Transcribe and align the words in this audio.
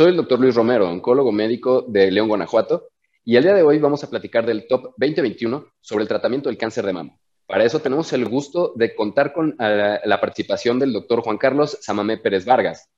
Soy 0.00 0.12
el 0.12 0.16
doctor 0.16 0.40
Luis 0.40 0.54
Romero, 0.54 0.88
oncólogo 0.88 1.30
médico 1.30 1.82
de 1.86 2.10
León, 2.10 2.28
Guanajuato, 2.28 2.88
y 3.22 3.36
el 3.36 3.42
día 3.42 3.52
de 3.52 3.62
hoy 3.62 3.78
vamos 3.78 4.02
a 4.02 4.08
platicar 4.08 4.46
del 4.46 4.66
Top 4.66 4.94
2021 4.96 5.66
sobre 5.78 6.04
el 6.04 6.08
tratamiento 6.08 6.48
del 6.48 6.56
cáncer 6.56 6.86
de 6.86 6.94
mama. 6.94 7.18
Para 7.46 7.64
eso 7.64 7.80
tenemos 7.80 8.10
el 8.14 8.24
gusto 8.24 8.72
de 8.76 8.94
contar 8.94 9.34
con 9.34 9.54
la, 9.58 10.00
la 10.02 10.18
participación 10.18 10.78
del 10.78 10.94
doctor 10.94 11.20
Juan 11.20 11.36
Carlos 11.36 11.76
Samamé 11.82 12.16
Pérez 12.16 12.46
Vargas, 12.46 12.88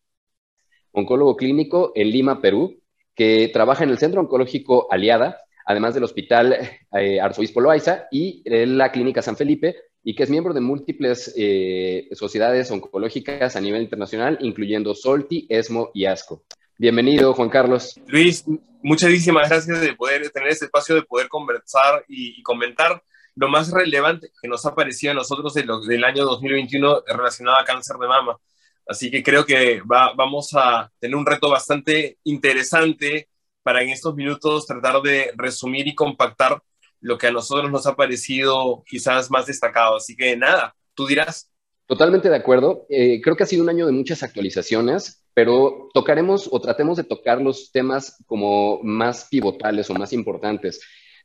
oncólogo 0.93 1.36
clínico 1.36 1.90
en 1.96 2.08
Lima, 2.08 2.40
Perú, 2.40 2.80
que 3.16 3.50
trabaja 3.53 3.82
en 3.82 3.90
el 3.90 3.98
Centro 3.98 4.21
Oncológico 4.21 4.86
Aliada, 4.89 5.40
además 5.66 5.94
del 5.94 6.04
Hospital 6.04 6.57
eh, 6.93 7.21
Arzobispo 7.21 7.61
Loaiza 7.61 8.07
y 8.12 8.43
en 8.44 8.79
la 8.79 8.93
Clínica 8.93 9.22
San 9.22 9.36
Felipe, 9.36 9.75
y 10.04 10.14
que 10.14 10.22
es 10.22 10.30
miembro 10.30 10.54
de 10.54 10.61
múltiples 10.61 11.34
eh, 11.36 12.08
sociedades 12.12 12.71
oncológicas 12.71 13.57
a 13.57 13.61
nivel 13.61 13.82
internacional, 13.82 14.39
incluyendo 14.40 14.94
SOLTI, 14.94 15.48
ESMO 15.48 15.90
y 15.94 16.04
ASCO. 16.04 16.44
Bienvenido, 16.79 17.35
Juan 17.35 17.50
Carlos. 17.50 18.00
Luis, 18.07 18.44
muchísimas 18.82 19.49
gracias 19.49 19.80
de 19.80 19.94
poder 19.94 20.29
tener 20.30 20.49
este 20.49 20.64
espacio, 20.64 20.94
de 20.94 21.03
poder 21.03 21.29
conversar 21.29 22.04
y, 22.08 22.43
comentar 22.43 23.03
lo 23.35 23.49
más 23.49 23.71
relevante 23.71 24.30
que 24.40 24.49
nos 24.49 24.64
ha 24.67 24.75
parecido 24.75 25.13
a 25.13 25.14
nosotros 25.14 25.54
de 25.54 25.64
lo, 25.64 25.80
del 25.80 26.04
año 26.04 26.25
2021 26.25 27.03
relacionado 27.07 27.58
a 27.58 27.64
cáncer 27.64 27.96
de 27.96 28.08
mama. 28.08 28.39
Así 28.86 29.11
que 29.11 29.22
creo 29.22 29.44
que 29.44 29.80
vamos 29.85 30.50
a 30.54 30.90
tener 30.99 31.16
un 31.16 31.27
reto 31.27 31.50
bastante 31.50 32.19
interesante 32.25 33.28
para 33.62 33.83
en 33.83 33.91
estos 33.91 34.14
minutos 34.16 34.66
tratar 34.66 35.00
de 35.02 35.33
resumir 35.36 35.86
y 35.86 35.94
compactar 35.94 36.61
lo 37.00 37.19
que 37.19 37.28
a 37.28 37.33
nosotros 37.33 37.70
nos 37.70 37.86
ha 37.86 37.97
parecido 37.97 38.83
quizás 38.86 39.30
más 39.30 39.47
destacado. 39.47 39.97
Así 39.97 40.16
que 40.16 40.36
nada, 40.36 40.75
tú 40.94 41.06
dirás. 41.06 41.50
Totalmente 41.86 42.28
de 42.28 42.36
acuerdo. 42.36 42.86
Eh, 42.89 43.20
creo 43.20 43.36
que 43.36 43.44
ha 43.44 43.46
sido 43.46 43.62
un 43.62 43.68
año 43.68 43.86
de 43.86 43.92
muchas 43.92 44.22
actualizaciones, 44.22 45.21
pero 45.34 45.88
tocaremos 45.94 46.48
o 46.50 46.61
tratemos 46.61 46.97
de 46.97 47.05
tocar 47.05 47.41
los 47.41 47.70
temas 47.72 48.22
como 48.27 48.80
más 48.83 49.28
pivotales 49.30 49.89
o 49.91 49.94
más 49.94 50.12
importantes. 50.12 50.80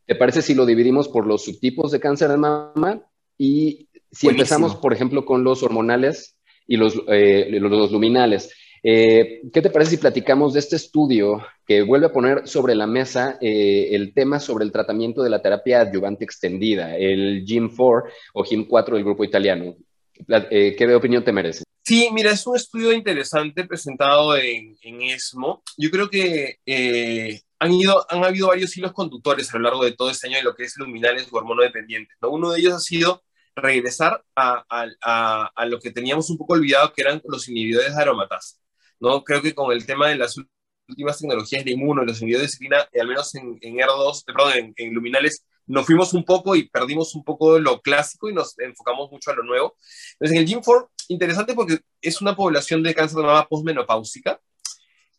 ¿Te 0.06 0.16
parece 0.16 0.42
si 0.42 0.54
lo 0.54 0.66
dividimos 0.66 1.10
por 1.10 1.28
los 1.28 1.44
subtipos 1.44 1.92
de 1.92 2.00
cáncer 2.00 2.30
de 2.30 2.38
mama? 2.38 3.02
Y 3.38 3.90
si 4.12 4.30
empezamos, 4.30 4.76
por 4.76 4.94
ejemplo, 4.94 5.26
con 5.26 5.44
los 5.44 5.64
hormonales 5.64 6.38
y 6.66 6.78
los, 6.78 7.02
eh, 7.08 7.50
los 7.60 7.92
luminales. 7.92 8.54
Eh, 8.84 9.42
¿Qué 9.52 9.62
te 9.62 9.70
parece 9.70 9.92
si 9.92 9.98
platicamos 9.98 10.54
de 10.54 10.60
este 10.60 10.78
estudio 10.78 11.42
que 11.66 11.82
vuelve 11.82 12.06
a 12.06 12.14
poner 12.14 12.48
sobre 12.48 12.76
la 12.76 12.88
mesa 12.88 13.38
eh, 13.42 13.90
el 13.92 14.14
tema 14.14 14.40
sobre 14.40 14.64
el 14.64 14.72
tratamiento 14.72 15.24
de 15.24 15.30
la 15.30 15.42
terapia 15.42 15.82
adyuvante 15.82 16.24
extendida, 16.24 16.96
el 16.96 17.44
GIM4 17.46 18.04
o 18.34 18.44
GIM4 18.44 18.94
del 18.94 19.04
grupo 19.04 19.26
italiano? 19.26 19.76
¿Qué 20.50 20.96
opinión 20.96 21.24
te 21.24 21.32
merece? 21.32 21.67
Sí, 21.88 22.10
mira, 22.12 22.32
es 22.32 22.46
un 22.46 22.58
estudio 22.58 22.92
interesante 22.92 23.64
presentado 23.66 24.36
en, 24.36 24.78
ESMO. 24.82 25.64
Yo 25.78 25.90
creo 25.90 26.10
que 26.10 26.60
han, 27.60 27.72
ido, 27.72 28.06
han 28.10 28.26
habido 28.26 28.48
varios 28.48 28.76
hilos 28.76 28.92
conductores 28.92 29.54
a 29.54 29.58
lo 29.58 29.64
largo 29.64 29.86
de 29.86 29.94
todo 29.94 30.10
este 30.10 30.28
año 30.28 30.36
de 30.36 30.44
lo 30.44 30.54
que 30.54 30.64
es 30.64 30.76
luminales 30.76 31.30
o 31.32 31.38
hormonodependientes. 31.38 32.18
¿no? 32.22 32.32
Uno 32.32 32.52
de 32.52 32.60
ellos 32.60 32.74
ha 32.74 32.80
sido 32.80 33.24
regresar 33.56 34.22
a, 34.36 34.66
a, 34.70 35.52
a, 35.56 35.66
lo 35.66 35.80
que 35.80 35.92
teníamos 35.92 36.30
un 36.30 36.38
poco 36.38 36.56
olvidado, 36.56 36.92
que 36.92 37.04
eran 37.04 37.22
los 37.26 37.48
inhibidores 37.48 37.96
de 37.96 38.02
aromatasa. 38.02 38.58
¿no? 39.00 39.24
Creo 39.24 39.42
que 39.42 39.56
con 39.56 39.72
el 39.72 39.86
tema 39.86 40.10
de 40.10 40.18
las 40.18 40.36
últimas 40.90 41.18
tecnologías 41.20 41.64
de 41.64 41.72
inmuno, 41.72 42.04
los 42.04 42.22
inhibidores 42.22 42.42
de 42.42 42.48
disciplina, 42.48 42.86
al 43.00 43.08
menos 43.08 43.34
en, 43.36 43.58
en 43.62 43.76
R2, 43.78 44.26
perdón, 44.26 44.74
en, 44.76 44.94
luminales, 44.94 45.46
nos 45.68 45.86
fuimos 45.86 46.14
un 46.14 46.24
poco 46.24 46.56
y 46.56 46.68
perdimos 46.70 47.14
un 47.14 47.24
poco 47.24 47.60
lo 47.60 47.82
clásico 47.82 48.30
y 48.30 48.34
nos 48.34 48.58
enfocamos 48.60 49.12
mucho 49.12 49.32
a 49.32 49.36
lo 49.36 49.44
nuevo. 49.44 49.76
Entonces, 50.14 50.38
en 50.38 50.44
el 50.44 50.48
GIM4, 50.48 50.90
interesante 51.10 51.54
porque 51.54 51.80
es 52.02 52.22
una 52.22 52.36
población 52.36 52.82
de 52.84 52.96
cáncer 52.96 53.18
de 53.18 53.24
mama 53.24 53.48
postmenopáusica. 53.48 54.40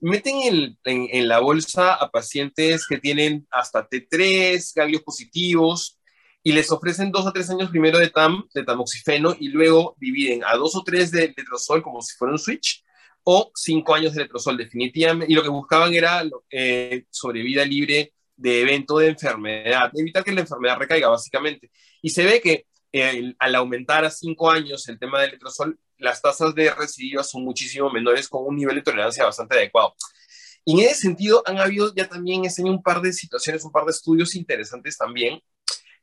Meten 0.01 0.77
en, 0.85 1.09
en, 1.13 1.29
la 1.29 1.41
bolsa 1.41 1.95
a 1.95 2.11
pacientes 2.11 2.87
que 2.87 2.99
tienen 2.99 3.47
hasta 3.51 3.89
T3, 3.89 4.73
ganglios 4.75 5.03
positivos, 5.03 5.99
y 6.43 6.53
les 6.53 6.71
ofrecen 6.71 7.11
dos 7.11 7.27
o 7.27 7.33
tres 7.33 7.51
años 7.51 7.69
primero 7.69 7.99
de 7.99 8.09
TAM, 8.09 8.47
de 8.55 8.63
tamoxifeno, 8.63 9.37
y 9.39 9.49
luego 9.49 9.97
dividen 9.99 10.45
a 10.45 10.57
dos 10.57 10.77
o 10.77 10.85
tres 10.85 11.11
de 11.11 11.35
letrozol 11.37 11.83
como 11.83 12.01
si 12.01 12.17
fuera 12.17 12.33
un 12.33 12.39
switch, 12.39 12.85
o 13.25 13.51
cinco 13.55 13.95
años 13.95 14.15
de 14.15 14.23
letrozol 14.23 14.57
definitivamente, 14.57 15.33
y 15.33 15.35
lo 15.35 15.43
que 15.43 15.49
buscaban 15.49 15.93
era 15.93 16.23
eh, 16.51 17.05
sobrevida 17.11 17.65
libre 17.65 18.15
de 18.39 18.63
evento 18.63 18.99
de 18.99 19.09
enfermedad, 19.09 19.91
evitar 19.95 20.25
que 20.25 20.33
la 20.33 20.41
enfermedad 20.41 20.79
recaiga 20.79 21.09
básicamente. 21.09 21.71
Y 22.01 22.11
se 22.11 22.25
ve 22.25 22.41
que 22.41 22.67
al 23.39 23.55
aumentar 23.55 24.05
a 24.05 24.11
cinco 24.11 24.51
años 24.51 24.89
el 24.89 24.99
tema 24.99 25.21
del 25.21 25.33
letrozol, 25.33 25.79
las 25.99 26.23
tasas 26.23 26.55
de 26.55 26.73
recidivas 26.73 27.29
son 27.29 27.45
muchísimo 27.45 27.91
menores 27.91 28.29
con 28.29 28.47
un 28.47 28.57
nivel 28.57 28.77
de 28.77 28.83
tolerancia 28.83 29.25
bastante 29.25 29.57
adecuado. 29.57 29.95
Y 30.65 30.73
en 30.73 30.89
ese 30.91 30.95
sentido 31.03 31.43
han 31.47 31.59
habido 31.59 31.93
ya 31.95 32.09
también 32.09 32.45
ese 32.45 32.63
un 32.63 32.83
par 32.83 33.03
de 33.03 33.13
situaciones, 33.13 33.65
un 33.65 33.73
par 33.73 33.85
de 33.85 33.91
estudios 33.91 34.35
interesantes 34.35 34.97
también, 34.97 35.41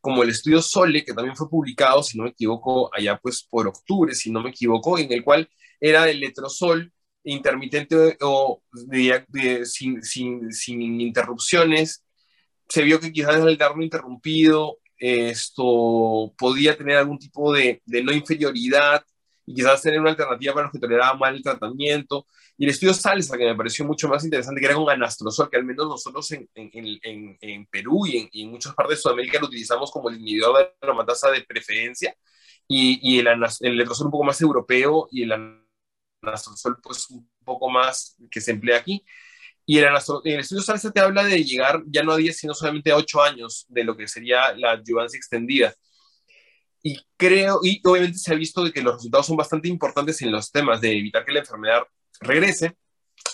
como 0.01 0.21
el 0.21 0.29
estudio 0.29 0.61
Sole, 0.61 1.03
que 1.03 1.13
también 1.13 1.35
fue 1.35 1.49
publicado, 1.49 2.03
si 2.03 2.17
no 2.17 2.25
me 2.25 2.31
equivoco, 2.31 2.93
allá 2.93 3.17
pues 3.17 3.43
por 3.49 3.67
octubre, 3.67 4.13
si 4.13 4.31
no 4.31 4.41
me 4.41 4.51
equivoco, 4.51 4.99
en 4.99 5.11
el 5.11 5.23
cual 5.23 5.49
era 5.79 6.09
el 6.09 6.19
letrozol 6.19 6.91
intermitente 7.23 8.17
o 8.21 8.61
sin, 9.63 10.03
sin, 10.03 10.51
sin, 10.51 11.01
interrupciones. 11.01 12.04
Se 12.67 12.81
vio 12.83 12.99
que 12.99 13.11
quizás 13.11 13.35
el 13.37 13.57
darlo 13.57 13.83
interrumpido 13.83 14.79
esto 14.97 16.33
podía 16.37 16.77
tener 16.77 16.97
algún 16.97 17.19
tipo 17.19 17.53
de, 17.53 17.81
de, 17.85 18.03
no 18.03 18.13
inferioridad 18.13 19.03
y 19.45 19.53
quizás 19.53 19.81
tener 19.81 19.99
una 19.99 20.11
alternativa 20.11 20.53
para 20.53 20.65
los 20.65 20.71
que 20.71 20.79
toleraban 20.79 21.19
mal 21.19 21.35
el 21.35 21.43
tratamiento. 21.43 22.25
Y 22.57 22.65
el 22.65 22.71
estudio 22.71 22.93
Salsa, 22.93 23.37
que 23.37 23.45
me 23.45 23.55
pareció 23.55 23.85
mucho 23.85 24.07
más 24.07 24.23
interesante, 24.23 24.59
que 24.59 24.65
era 24.65 24.75
con 24.75 24.89
anastrozol, 24.89 25.49
que 25.49 25.57
al 25.57 25.65
menos 25.65 25.87
nosotros 25.87 26.31
en, 26.31 26.49
en, 26.55 27.37
en, 27.41 27.65
Perú 27.67 28.07
y, 28.07 28.29
en, 28.33 28.49
muchas 28.49 28.73
partes 28.73 28.97
de 28.97 29.01
Sudamérica 29.03 29.39
lo 29.39 29.47
utilizamos 29.47 29.91
como 29.91 30.09
el 30.09 30.19
inhibidor 30.19 30.57
de 30.57 30.69
aromatasa 30.81 31.29
de 31.29 31.43
preferencia, 31.43 32.15
y, 32.67 32.99
y 33.03 33.19
el, 33.19 33.27
el 33.27 33.81
un 33.81 34.11
poco 34.11 34.23
más 34.23 34.41
europeo 34.41 35.07
y 35.11 35.23
el 35.23 35.59
anastrozol 36.23 36.79
pues 36.81 37.09
un 37.11 37.29
poco 37.43 37.69
más 37.69 38.15
que 38.31 38.41
se 38.41 38.51
emplea 38.51 38.77
aquí. 38.77 39.05
Y 39.65 39.79
el, 39.79 39.85
el 40.25 40.39
estudio 40.39 40.61
SALSA 40.61 40.91
te 40.91 40.99
habla 40.99 41.23
de 41.23 41.43
llegar 41.43 41.81
ya 41.87 42.03
no 42.03 42.11
a 42.11 42.17
10, 42.17 42.37
sino 42.37 42.53
solamente 42.53 42.91
a 42.91 42.97
8 42.97 43.21
años 43.23 43.65
de 43.67 43.83
lo 43.83 43.97
que 43.97 44.07
sería 44.07 44.53
la 44.55 44.71
adyuvancia 44.71 45.17
extendida. 45.17 45.73
Y 46.83 46.99
creo, 47.17 47.59
y 47.63 47.81
obviamente 47.83 48.19
se 48.19 48.31
ha 48.31 48.35
visto 48.37 48.63
de 48.63 48.71
que 48.71 48.81
los 48.81 48.95
resultados 48.95 49.25
son 49.25 49.37
bastante 49.37 49.67
importantes 49.67 50.21
en 50.21 50.31
los 50.31 50.51
temas 50.51 50.81
de 50.81 50.91
evitar 50.91 51.25
que 51.25 51.31
la 51.31 51.39
enfermedad 51.39 51.81
regrese, 52.21 52.77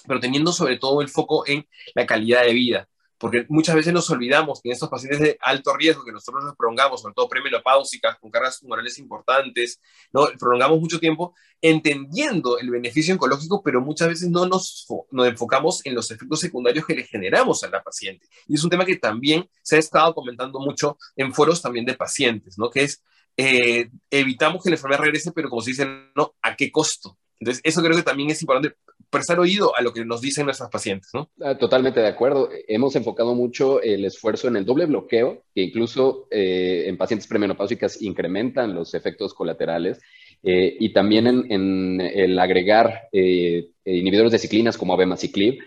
pero 0.08 0.22
teniendo 0.22 0.54
sobre 0.54 0.78
todo 0.78 1.02
el 1.02 1.10
foco 1.10 1.46
en 1.46 1.68
la 1.94 2.06
calidad 2.06 2.44
de 2.44 2.54
vida 2.54 2.88
porque 3.22 3.46
muchas 3.50 3.76
veces 3.76 3.94
nos 3.94 4.10
olvidamos 4.10 4.62
que 4.62 4.70
en 4.70 4.74
estos 4.74 4.90
pacientes 4.90 5.20
de 5.20 5.38
alto 5.42 5.76
riesgo 5.78 6.04
que 6.04 6.12
nosotros 6.12 6.44
nos 6.44 6.56
prolongamos, 6.56 7.02
sobre 7.02 7.14
todo 7.14 7.30
premenopáusicas, 7.30 8.18
con 8.18 8.32
cargas 8.32 8.60
tumorales 8.60 8.98
importantes, 8.98 9.80
¿no? 10.12 10.28
prolongamos 10.40 10.80
mucho 10.80 11.00
tiempo 11.00 11.36
entendiendo 11.62 12.58
el 12.58 12.72
beneficio 12.72 13.14
oncológico, 13.14 13.62
pero 13.62 13.80
muchas 13.80 14.08
veces 14.08 14.30
no 14.30 14.48
nos, 14.48 14.88
nos 15.12 15.28
enfocamos 15.28 15.86
en 15.86 15.94
los 15.94 16.10
efectos 16.10 16.40
secundarios 16.40 16.84
que 16.86 16.96
le 16.96 17.04
generamos 17.04 17.64
a 17.64 17.70
la 17.70 17.84
paciente. 17.84 18.28
Y 18.48 18.56
es 18.56 18.64
un 18.64 18.72
tema 18.72 18.86
que 18.86 18.96
también 18.96 19.48
se 19.62 19.76
ha 19.76 19.80
estado 19.80 20.16
comentando 20.16 20.60
mucho 20.60 20.98
en 21.16 21.32
foros 21.32 21.62
también 21.62 21.86
de 21.86 21.94
pacientes, 21.94 22.58
¿no? 22.58 22.72
que 22.72 22.84
es 22.84 23.04
eh, 23.38 23.90
evitamos 24.10 24.64
que 24.64 24.70
la 24.72 24.76
enfermedad 24.78 25.04
regrese, 25.04 25.32
pero 25.32 25.48
como 25.48 25.62
se 25.62 25.72
dice, 25.72 25.88
¿no? 26.16 26.36
¿A 26.42 26.56
qué 26.56 26.72
costo? 26.72 27.18
Entonces, 27.40 27.62
eso 27.64 27.82
creo 27.82 27.96
que 27.96 28.04
también 28.04 28.30
es 28.30 28.42
importante 28.42 28.76
prestar 29.12 29.40
oído 29.40 29.76
a 29.76 29.82
lo 29.82 29.94
que 29.94 30.06
nos 30.06 30.22
dicen 30.22 30.46
nuestras 30.46 30.70
pacientes, 30.70 31.10
¿no? 31.14 31.30
Ah, 31.42 31.58
totalmente 31.58 32.00
de 32.00 32.08
acuerdo. 32.08 32.50
Hemos 32.68 32.96
enfocado 32.96 33.36
mucho 33.36 33.82
el 33.82 34.06
esfuerzo 34.06 34.48
en 34.48 34.56
el 34.56 34.66
doble 34.66 34.86
bloqueo, 34.86 35.44
que 35.54 35.62
incluso 35.62 36.28
eh, 36.32 36.86
en 36.88 36.98
pacientes 36.98 37.28
premenopáusicas 37.28 38.02
incrementan 38.02 38.74
los 38.74 38.94
efectos 38.94 39.34
colaterales, 39.34 40.00
eh, 40.44 40.76
y 40.80 40.94
también 40.94 41.28
en, 41.28 42.02
el 42.02 42.40
agregar 42.40 43.10
eh, 43.12 43.70
inhibidores 43.86 44.32
de 44.32 44.40
ciclinas 44.40 44.78
como 44.78 44.94
abemaciclib, 44.94 45.60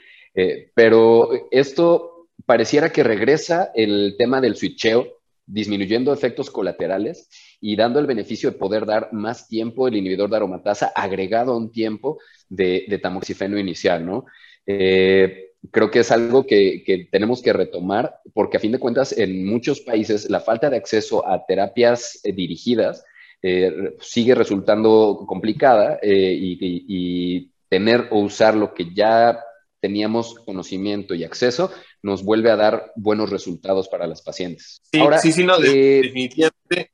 pero 0.75 1.31
esto 1.53 2.27
pareciera 2.45 2.91
que 2.91 3.05
regresa 3.05 3.71
el 3.73 4.17
tema 4.19 4.41
del 4.41 4.57
switcheo, 4.57 5.07
disminuyendo 5.47 6.13
efectos 6.13 6.51
colaterales 6.51 7.29
y 7.61 7.77
dando 7.77 8.01
el 8.01 8.07
beneficio 8.07 8.51
de 8.51 8.59
poder 8.59 8.87
dar 8.87 9.13
más 9.13 9.49
tiempo 9.49 9.87
el 9.87 9.97
inhibidor 9.97 10.31
de 10.31 10.37
aromatasa 10.37 10.93
agregado 10.95 11.53
a 11.53 11.57
un 11.57 11.71
tiempo 11.71 12.19
de, 12.49 12.99
tamoxifeno 13.03 13.59
inicial, 13.59 14.05
¿no? 14.07 14.27
Eh, 14.67 15.51
creo 15.71 15.91
que 15.91 16.01
es 16.01 16.11
algo 16.11 16.47
que, 16.47 17.09
tenemos 17.11 17.43
que 17.43 17.53
retomar 17.53 18.21
porque 18.33 18.57
a 18.57 18.61
fin 18.61 18.73
de 18.73 18.79
cuentas 18.79 19.17
en 19.17 19.47
muchos 19.47 19.81
países 19.81 20.31
la 20.31 20.41
falta 20.41 20.71
de 20.71 20.77
acceso 20.77 21.27
a 21.27 21.45
terapias 21.47 22.21
eh, 22.25 22.33
dirigidas 22.33 23.05
eh, 23.43 23.95
sigue 24.01 24.35
resultando 24.35 25.25
complicada 25.27 25.99
y, 26.03 27.51
tener 27.69 28.07
o 28.13 28.21
usar 28.21 28.55
lo 28.55 28.73
que 28.73 28.95
ya 28.95 29.41
teníamos 29.81 30.37
conocimiento 30.37 31.15
y 31.15 31.25
acceso 31.25 31.73
nos 32.05 32.23
vuelve 32.23 32.51
a 32.51 32.57
dar 32.57 32.93
buenos 32.97 33.31
resultados 33.31 33.89
para 33.89 34.07
las 34.07 34.21
pacientes. 34.21 34.83
Sí, 34.93 35.01
Ahora, 35.01 35.19
sí, 35.19 35.33
sí, 35.33 35.43
no, 35.43 35.59
definitivamente, 35.59 36.93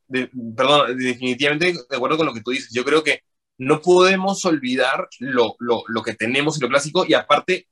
perdón, 0.57 0.97
definitivamente 0.97 1.73
de 1.73 1.97
acuerdo 1.97 2.17
con 2.17 2.27
lo 2.27 2.33
que 2.33 2.43
tú 2.43 2.53
dices. 2.53 2.71
Yo 2.73 2.85
creo 2.85 3.03
que 3.03 3.25
no 3.59 3.83
podemos 3.83 4.45
olvidar 4.45 5.09
lo, 5.19 5.57
lo, 5.59 5.83
lo, 5.89 6.03
que 6.05 6.15
tenemos 6.15 6.57
y 6.57 6.61
lo 6.61 6.69
clásico, 6.69 7.05
y 7.05 7.15
aparte, 7.15 7.67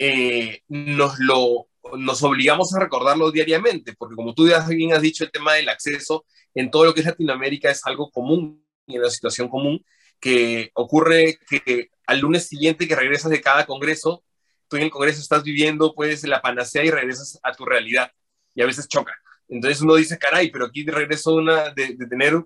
eh, 0.00 0.62
nos 0.68 1.20
lo 1.20 1.68
nos 1.96 2.20
obligamos 2.24 2.74
a 2.74 2.80
recordarlo 2.80 3.30
diariamente, 3.30 3.94
porque 3.96 4.16
como 4.16 4.34
tú 4.34 4.48
ya 4.48 4.66
bien 4.66 4.92
has 4.92 5.02
dicho, 5.02 5.22
el 5.22 5.30
tema 5.30 5.54
del 5.54 5.68
acceso 5.68 6.24
en 6.52 6.68
todo 6.68 6.84
lo 6.84 6.94
que 6.94 7.00
es 7.00 7.06
Latinoamérica 7.06 7.70
es 7.70 7.86
algo 7.86 8.10
común, 8.10 8.66
y 8.88 8.98
una 8.98 9.08
situación 9.08 9.48
común, 9.48 9.84
que 10.18 10.72
ocurre 10.74 11.38
que 11.48 11.90
al 12.08 12.18
lunes 12.18 12.48
siguiente 12.48 12.88
que 12.88 12.96
regresas 12.96 13.30
de 13.30 13.40
cada 13.40 13.66
congreso, 13.66 14.24
tú 14.68 14.76
en 14.76 14.84
el 14.84 14.90
congreso 14.90 15.20
estás 15.20 15.42
viviendo 15.42 15.94
pues 15.94 16.24
la 16.24 16.40
panacea 16.40 16.84
y 16.84 16.90
regresas 16.90 17.38
a 17.42 17.52
tu 17.52 17.64
realidad, 17.64 18.10
y 18.54 18.62
a 18.62 18.66
veces 18.66 18.88
choca. 18.88 19.14
Entonces 19.48 19.80
uno 19.80 19.94
dice, 19.94 20.18
caray, 20.18 20.50
pero 20.50 20.66
aquí 20.66 20.84
regreso 20.84 21.34
una, 21.34 21.70
de, 21.70 21.94
de 21.96 22.06
tener 22.06 22.42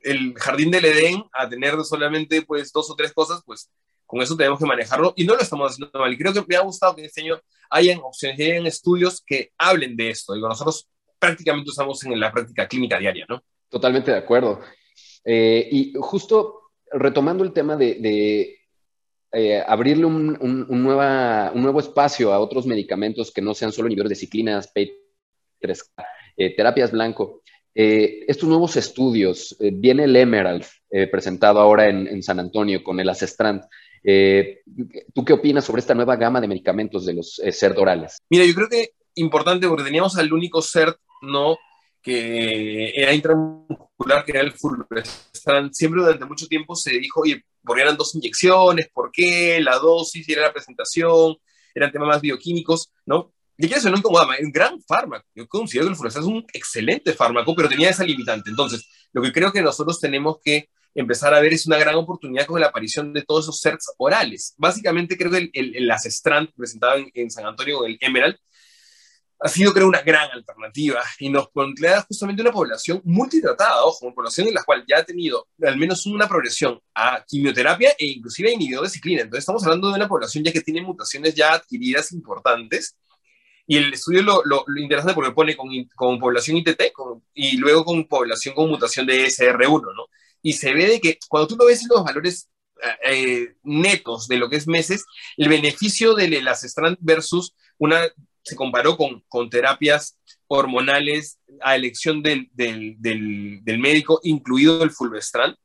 el 0.00 0.34
jardín 0.36 0.70
del 0.70 0.84
Edén 0.84 1.24
a 1.32 1.48
tener 1.48 1.74
solamente 1.84 2.42
pues 2.42 2.72
dos 2.72 2.90
o 2.90 2.94
tres 2.94 3.12
cosas, 3.12 3.42
pues 3.44 3.70
con 4.06 4.20
eso 4.20 4.36
tenemos 4.36 4.58
que 4.58 4.66
manejarlo 4.66 5.14
y 5.16 5.24
no 5.24 5.34
lo 5.34 5.40
estamos 5.40 5.72
haciendo 5.72 5.98
mal. 5.98 6.12
Y 6.12 6.18
creo 6.18 6.32
que 6.32 6.44
me 6.46 6.56
ha 6.56 6.60
gustado 6.60 6.94
que 6.94 7.04
este 7.04 7.22
año 7.22 7.40
hayan 7.70 7.98
opciones, 8.02 8.38
hayan 8.38 8.66
estudios 8.66 9.22
que 9.24 9.50
hablen 9.58 9.96
de 9.96 10.10
esto. 10.10 10.34
Digo, 10.34 10.48
nosotros 10.48 10.88
prácticamente 11.18 11.70
usamos 11.70 12.04
en 12.04 12.20
la 12.20 12.30
práctica 12.30 12.68
clínica 12.68 12.98
diaria, 12.98 13.26
¿no? 13.28 13.42
Totalmente 13.68 14.10
de 14.10 14.18
acuerdo. 14.18 14.60
Eh, 15.24 15.68
y 15.72 15.92
justo 15.98 16.70
retomando 16.92 17.44
el 17.44 17.52
tema 17.52 17.76
de, 17.76 18.58
eh, 19.34 19.62
abrirle 19.66 20.06
un, 20.06 20.36
nuevo 20.68 21.80
espacio 21.80 22.32
a 22.32 22.38
otros 22.38 22.66
medicamentos 22.66 23.32
que 23.32 23.42
no 23.42 23.54
sean 23.54 23.72
solo 23.72 23.88
inhibidores 23.88 24.10
de 24.10 24.16
ciclinas, 24.26 24.72
P3, 24.72 25.82
eh, 26.36 26.56
terapias 26.56 26.92
blanco. 26.92 27.42
estos 27.74 28.48
nuevos 28.48 28.76
estudios, 28.76 29.56
viene 29.58 30.04
el 30.04 30.14
Emerald 30.14 30.64
presentado 31.10 31.60
ahora 31.60 31.88
en, 31.88 32.22
San 32.22 32.38
Antonio 32.38 32.84
con 32.84 33.00
el 33.00 33.08
Asestrant. 33.08 33.64
Eh, 34.04 34.60
¿Tú 35.14 35.24
qué 35.24 35.32
opinas 35.32 35.64
sobre 35.64 35.80
esta 35.80 35.94
nueva 35.94 36.16
gama 36.16 36.40
de 36.40 36.46
medicamentos 36.46 37.06
de 37.06 37.14
los 37.14 37.38
eh, 37.38 37.52
CERT 37.52 37.78
orales? 37.78 38.18
Mira, 38.28 38.44
yo 38.44 38.54
creo 38.54 38.68
que 38.68 38.90
importante 39.14 39.66
porque 39.66 39.84
teníamos 39.84 40.16
al 40.18 40.32
único 40.32 40.60
CERT, 40.60 40.98
¿no? 41.22 41.56
Que 42.04 42.92
era 42.94 43.14
intramuscular, 43.14 44.24
que 44.26 44.32
era 44.32 44.42
el 44.42 44.52
fulvestrant. 44.52 45.72
Siempre 45.72 46.02
durante 46.02 46.26
mucho 46.26 46.46
tiempo 46.46 46.76
se 46.76 46.98
dijo, 46.98 47.22
oye, 47.22 47.42
porque 47.64 47.80
eran 47.80 47.96
dos 47.96 48.14
inyecciones, 48.14 48.90
¿por 48.92 49.10
qué? 49.10 49.58
La 49.62 49.78
dosis, 49.78 50.28
era 50.28 50.42
la 50.42 50.52
presentación, 50.52 51.36
eran 51.74 51.90
temas 51.90 52.08
más 52.08 52.20
bioquímicos, 52.20 52.92
¿no? 53.06 53.32
Y 53.56 53.66
aquí 53.66 53.80
se 53.80 53.90
no 53.90 53.96
incomoda, 53.96 54.34
es 54.34 54.44
un 54.44 54.52
gran 54.52 54.80
fármaco. 54.82 55.26
Yo 55.34 55.48
considero 55.48 55.86
que 55.86 55.92
el 55.92 55.96
fulvestrant 55.96 56.28
es 56.28 56.32
un 56.32 56.44
excelente 56.52 57.14
fármaco, 57.14 57.54
pero 57.54 57.70
tenía 57.70 57.88
esa 57.88 58.04
limitante. 58.04 58.50
Entonces, 58.50 58.86
lo 59.12 59.22
que 59.22 59.32
creo 59.32 59.50
que 59.50 59.62
nosotros 59.62 59.98
tenemos 59.98 60.36
que 60.44 60.68
empezar 60.94 61.32
a 61.32 61.40
ver 61.40 61.54
es 61.54 61.66
una 61.66 61.78
gran 61.78 61.94
oportunidad 61.94 62.46
con 62.46 62.60
la 62.60 62.66
aparición 62.66 63.14
de 63.14 63.22
todos 63.22 63.46
esos 63.46 63.60
CERTs 63.62 63.94
orales. 63.96 64.54
Básicamente 64.58 65.16
creo 65.16 65.30
que 65.30 65.38
el, 65.38 65.50
el, 65.54 65.76
el 65.76 66.52
presentado 66.54 67.02
en, 67.14 67.30
San 67.30 67.46
Antonio 67.46 67.86
el 67.86 67.96
Emerald 68.00 68.36
ha 69.40 69.48
sido 69.48 69.72
creo 69.72 69.88
una 69.88 70.02
gran 70.02 70.30
alternativa 70.30 71.02
y 71.18 71.28
nos 71.28 71.48
plantea 71.50 72.02
justamente 72.02 72.42
una 72.42 72.52
población 72.52 73.00
multitratada, 73.04 73.84
ojo, 73.84 74.06
una 74.06 74.14
población 74.14 74.48
en 74.48 74.54
la 74.54 74.62
cual 74.62 74.84
ya 74.88 74.98
ha 74.98 75.04
tenido 75.04 75.48
al 75.62 75.76
menos 75.76 76.06
una 76.06 76.28
progresión 76.28 76.80
a 76.94 77.24
quimioterapia 77.26 77.94
e 77.98 78.06
inclusive 78.06 78.50
a 78.50 78.52
inhibidor. 78.52 78.86
Entonces 78.86 79.38
estamos 79.38 79.64
hablando 79.64 79.88
de 79.88 79.94
una 79.94 80.08
población 80.08 80.44
ya 80.44 80.52
que 80.52 80.60
tiene 80.60 80.82
mutaciones 80.82 81.34
ya 81.34 81.52
adquiridas 81.52 82.12
importantes 82.12 82.96
y 83.66 83.78
el 83.78 83.94
estudio 83.94 84.22
lo, 84.22 84.42
lo, 84.44 84.64
interesante 84.76 85.14
porque 85.14 85.32
pone 85.32 85.56
con, 85.56 85.68
con 85.94 86.18
población 86.18 86.58
ITT 86.58 86.82
y 87.32 87.56
luego 87.56 87.84
con 87.84 88.06
población 88.06 88.54
con 88.54 88.68
mutación 88.68 89.06
de 89.06 89.26
SR1, 89.26 89.82
¿no? 89.94 90.06
y 90.44 90.52
se 90.52 90.74
ve 90.74 90.86
de 90.86 91.00
que 91.00 91.18
cuando 91.28 91.48
tú 91.48 91.56
lo 91.56 91.64
ves 91.64 91.82
en 91.82 91.88
los 91.88 92.04
valores 92.04 92.50
eh, 92.82 93.10
eh, 93.10 93.56
netos 93.62 94.28
de 94.28 94.36
lo 94.36 94.50
que 94.50 94.56
es 94.56 94.68
meses, 94.68 95.06
el 95.38 95.48
beneficio 95.48 96.14
del 96.14 96.34
Elacestrant 96.34 96.98
versus 97.00 97.54
una, 97.78 98.02
se 98.44 98.56
comparó 98.56 98.96
con, 98.96 99.24
con 99.28 99.48
terapias 99.48 100.18
hormonales 100.46 101.40
a 101.62 101.74
elección 101.74 102.22
del, 102.22 102.48
del, 102.52 102.96
del, 102.98 103.78
médico, 103.78 104.20
incluido 104.22 104.82
el 104.82 104.90
fulvestrant. 104.90 105.56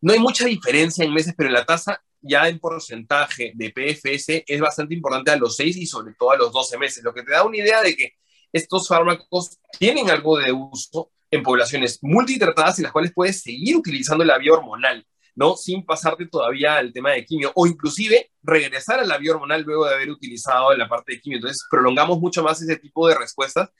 No 0.00 0.12
hay 0.12 0.18
mucha 0.18 0.46
diferencia 0.46 1.04
en 1.04 1.12
meses, 1.12 1.34
pero 1.36 1.50
la 1.50 1.64
tasa 1.64 2.02
ya 2.22 2.48
en 2.48 2.58
porcentaje 2.58 3.52
de 3.54 3.70
PFS 3.70 4.44
es 4.46 4.60
bastante 4.60 4.94
importante 4.94 5.30
a 5.30 5.36
los 5.36 5.56
6 5.56 5.76
y 5.76 5.86
sobre 5.86 6.14
todo 6.14 6.30
a 6.30 6.36
los 6.36 6.52
12 6.52 6.78
meses, 6.78 7.02
lo 7.02 7.12
que 7.12 7.22
te 7.22 7.32
da 7.32 7.44
una 7.44 7.56
idea 7.56 7.82
de 7.82 7.96
que 7.96 8.14
estos 8.52 8.88
fármacos 8.88 9.58
tienen 9.78 10.10
algo 10.10 10.38
de 10.38 10.52
uso, 10.52 11.10
en 11.30 11.42
poblaciones 11.42 11.98
multitratadas 12.02 12.78
en 12.78 12.84
las 12.84 12.92
cuales 12.92 13.12
puedes 13.14 13.40
seguir 13.40 13.76
utilizando 13.76 14.24
la 14.24 14.38
vía 14.38 14.52
hormonal, 14.52 15.06
¿no? 15.34 15.56
Sin 15.56 15.84
pasarte 15.84 16.26
todavía 16.26 16.76
al 16.76 16.92
tema 16.92 17.12
de 17.12 17.24
quimio 17.24 17.52
o 17.54 17.66
inclusive 17.66 18.30
regresar 18.42 19.00
a 19.00 19.04
la 19.04 19.18
vía 19.18 19.32
hormonal 19.32 19.62
luego 19.62 19.86
de 19.86 19.94
haber 19.94 20.10
utilizado 20.10 20.74
la 20.74 20.88
parte 20.88 21.14
de 21.14 21.20
quimio. 21.20 21.38
Entonces, 21.38 21.66
prolongamos 21.70 22.18
mucho 22.18 22.42
más 22.42 22.60
ese 22.62 22.76
tipo 22.76 23.08
de 23.08 23.16
respuestas 23.16 23.70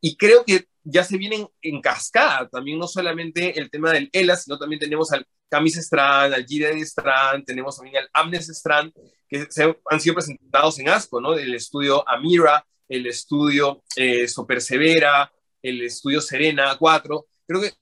y 0.00 0.16
creo 0.16 0.44
que 0.44 0.66
ya 0.82 1.04
se 1.04 1.18
vienen 1.18 1.46
en 1.62 1.80
cascada 1.80 2.48
también 2.48 2.78
no 2.78 2.86
solamente 2.86 3.58
el 3.58 3.70
tema 3.70 3.92
del 3.92 4.08
ELA, 4.12 4.36
sino 4.36 4.58
también 4.58 4.80
tenemos 4.80 5.12
al 5.12 5.26
Camis 5.50 5.76
Strand, 5.76 6.32
al 6.32 6.46
Gilead 6.46 6.76
Strand, 6.76 7.44
tenemos 7.44 7.76
también 7.76 7.96
al 7.98 8.08
Amnes 8.12 8.48
Strand, 8.48 8.92
que 9.28 9.46
se 9.50 9.76
han 9.90 10.00
sido 10.00 10.14
presentados 10.14 10.78
en 10.78 10.88
ASCO, 10.88 11.20
¿no? 11.20 11.34
El 11.34 11.54
estudio 11.54 12.08
Amira, 12.08 12.64
el 12.88 13.06
estudio 13.06 13.82
eh, 13.96 14.26
Sopersevera, 14.28 15.30
el 15.60 15.82
estudio 15.82 16.20
Serena 16.20 16.76
4. 16.78 17.26
Creo 17.46 17.60
que 17.60 17.72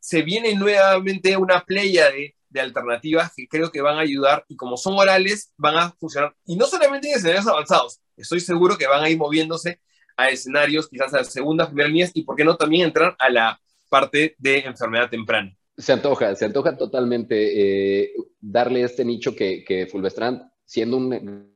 se 0.00 0.22
viene 0.22 0.54
nuevamente 0.54 1.36
una 1.36 1.64
playa 1.64 2.10
de, 2.10 2.34
de, 2.50 2.60
alternativas 2.60 3.32
que 3.34 3.46
creo 3.48 3.70
que 3.70 3.80
van 3.80 3.98
a 3.98 4.00
ayudar 4.00 4.44
y 4.48 4.56
como 4.56 4.76
son 4.76 4.98
orales 4.98 5.52
van 5.56 5.76
a 5.76 5.90
funcionar. 5.92 6.34
Y 6.46 6.56
no 6.56 6.66
solamente 6.66 7.08
en 7.08 7.16
escenarios 7.16 7.46
avanzados, 7.46 8.00
estoy 8.16 8.40
seguro 8.40 8.76
que 8.76 8.86
van 8.86 9.04
a 9.04 9.10
ir 9.10 9.18
moviéndose 9.18 9.80
a 10.16 10.30
escenarios 10.30 10.88
quizás 10.88 11.14
a 11.14 11.24
segundas, 11.24 11.68
primeras 11.68 11.92
líneas 11.92 12.10
y 12.14 12.22
por 12.22 12.36
qué 12.36 12.44
no 12.44 12.56
también 12.56 12.86
entrar 12.86 13.16
a 13.18 13.30
la 13.30 13.60
parte 13.88 14.34
de 14.38 14.58
enfermedad 14.58 15.08
temprana. 15.08 15.54
Se 15.76 15.92
antoja, 15.92 16.34
se 16.34 16.44
antoja 16.44 16.76
totalmente 16.76 18.02
eh, 18.02 18.12
darle 18.40 18.82
este 18.82 19.04
nicho 19.04 19.34
que, 19.36 19.64
que 19.64 19.86
Fulvestrant, 19.86 20.42
siendo 20.64 20.96
un 20.96 21.54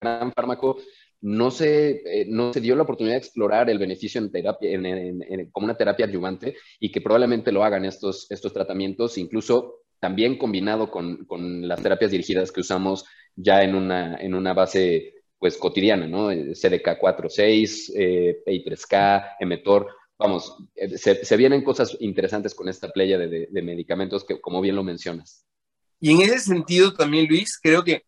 gran 0.00 0.32
fármaco, 0.32 0.78
no 1.20 1.50
se, 1.50 2.02
eh, 2.04 2.26
no 2.28 2.52
se 2.52 2.60
dio 2.60 2.76
la 2.76 2.82
oportunidad 2.82 3.14
de 3.14 3.18
explorar 3.18 3.70
el 3.70 3.78
beneficio 3.78 4.20
en 4.20 4.30
terapia, 4.30 4.78
como 5.50 5.64
una 5.64 5.76
terapia 5.76 6.06
adyuvante 6.06 6.56
y 6.78 6.92
que 6.92 7.00
probablemente 7.00 7.52
lo 7.52 7.64
hagan 7.64 7.84
estos, 7.84 8.30
estos 8.30 8.52
tratamientos, 8.52 9.18
incluso 9.18 9.85
también 10.00 10.38
combinado 10.38 10.90
con, 10.90 11.24
con, 11.24 11.66
las 11.66 11.82
terapias 11.82 12.10
dirigidas 12.10 12.52
que 12.52 12.60
usamos 12.60 13.04
ya 13.34 13.62
en 13.62 13.74
una, 13.74 14.16
en 14.16 14.34
una 14.34 14.52
base 14.54 15.14
pues 15.38 15.56
cotidiana, 15.56 16.06
¿no? 16.06 16.32
CDK4-6, 16.32 17.92
eh, 17.94 18.42
P3K, 18.46 19.36
Emetor, 19.40 19.88
vamos, 20.18 20.56
eh, 20.74 20.96
se, 20.96 21.24
se, 21.24 21.36
vienen 21.36 21.62
cosas 21.62 21.96
interesantes 22.00 22.54
con 22.54 22.68
esta 22.68 22.90
playa 22.90 23.18
de, 23.18 23.48
de 23.50 23.62
medicamentos 23.62 24.24
que, 24.24 24.40
como 24.40 24.60
bien 24.60 24.76
lo 24.76 24.82
mencionas. 24.82 25.46
Y 26.00 26.12
en 26.12 26.22
ese 26.22 26.40
sentido 26.40 26.94
también, 26.94 27.26
Luis, 27.28 27.58
creo 27.62 27.84
que 27.84 28.04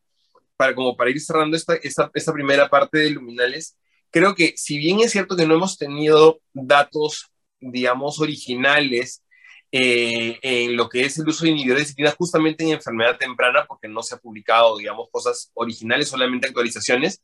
para, 0.57 0.75
como 0.75 0.97
para 0.97 1.11
ir 1.11 1.21
cerrando 1.21 1.57
esta, 1.57 1.75
esta, 1.77 2.11
esta 2.15 2.33
primera 2.33 2.69
parte 2.69 2.99
de 2.99 3.11
Luminales, 3.11 3.79
creo 4.11 4.35
que 4.35 4.55
si 4.57 4.77
bien 4.77 5.01
es 5.01 5.13
cierto 5.13 5.37
que 5.37 5.47
no 5.47 5.55
hemos 5.55 5.79
tenido 5.79 6.41
datos, 6.53 7.31
digamos, 7.61 8.21
originales 8.21 9.23
eh, 9.71 10.39
en 10.43 10.77
lo 10.77 10.89
que 10.89 11.05
es 11.05 11.19
el 11.19 11.29
uso 11.29 11.45
de 11.45 11.51
inhibidores 11.51 11.95
de 11.95 12.11
justamente 12.13 12.65
en 12.65 12.71
enfermedad 12.71 13.19
temprana, 13.19 13.67
porque 13.67 13.89
no 13.89 14.03
se 14.03 14.15
ha 14.15 14.19
publicado, 14.19 14.79
digamos, 14.79 15.09
cosas 15.11 15.51
originales, 15.55 16.09
solamente 16.09 16.47
actualizaciones. 16.49 17.21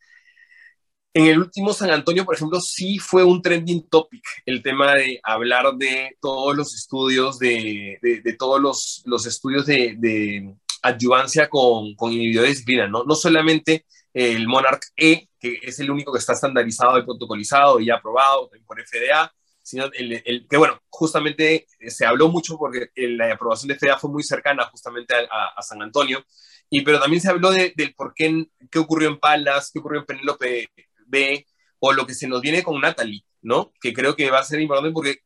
En 1.14 1.26
el 1.26 1.38
último 1.38 1.72
San 1.72 1.90
Antonio, 1.90 2.24
por 2.24 2.34
ejemplo, 2.34 2.60
sí 2.60 2.98
fue 2.98 3.22
un 3.22 3.40
trending 3.40 3.88
topic 3.88 4.24
el 4.46 4.62
tema 4.62 4.94
de 4.96 5.20
hablar 5.22 5.74
de 5.76 6.16
todos 6.20 6.56
los 6.56 6.74
estudios, 6.74 7.38
de, 7.38 7.98
de, 8.02 8.20
de 8.20 8.32
todos 8.34 8.60
los, 8.60 9.02
los 9.06 9.24
estudios 9.24 9.64
de, 9.64 10.54
adyuvancia 10.82 11.48
con, 11.48 11.94
con 11.94 12.12
inhibidores 12.12 12.48
de 12.48 12.52
disciplina, 12.54 12.88
¿no? 12.88 13.04
No 13.04 13.14
solamente 13.14 13.86
el 14.12 14.46
Monarch 14.46 14.82
E, 14.96 15.28
que 15.40 15.58
es 15.62 15.80
el 15.80 15.90
único 15.90 16.12
que 16.12 16.18
está 16.18 16.34
estandarizado 16.34 16.98
y 16.98 17.04
protocolizado 17.04 17.80
y 17.80 17.90
aprobado 17.90 18.50
por 18.66 18.78
FDA, 18.80 19.32
sino 19.64 19.86
el, 19.94 20.46
que, 20.46 20.56
bueno, 20.58 20.78
justamente 20.90 21.66
se 21.88 22.04
habló 22.04 22.28
mucho 22.28 22.58
porque 22.58 22.90
la 22.94 23.32
aprobación 23.32 23.68
de 23.68 23.78
FDA 23.78 23.98
fue 23.98 24.10
muy 24.10 24.22
cercana 24.22 24.66
justamente 24.66 25.14
a, 25.14 25.62
San 25.62 25.80
Antonio, 25.80 26.22
y 26.68 26.82
pero 26.82 27.00
también 27.00 27.22
se 27.22 27.30
habló 27.30 27.50
de, 27.50 27.72
del 27.74 27.94
por 27.94 28.12
qué, 28.14 28.46
qué 28.70 28.78
ocurrió 28.78 29.08
en 29.08 29.18
Palas, 29.18 29.70
qué 29.72 29.78
ocurrió 29.78 30.00
en 30.00 30.06
Penélope 30.06 30.68
B, 31.06 31.46
o 31.78 31.92
lo 31.94 32.06
que 32.06 32.14
se 32.14 32.28
nos 32.28 32.42
viene 32.42 32.62
con 32.62 32.78
Natalie, 32.78 33.24
¿no? 33.40 33.72
Que 33.80 33.94
creo 33.94 34.14
que 34.14 34.30
va 34.30 34.40
a 34.40 34.44
ser 34.44 34.60
importante 34.60 34.92
porque 34.92 35.20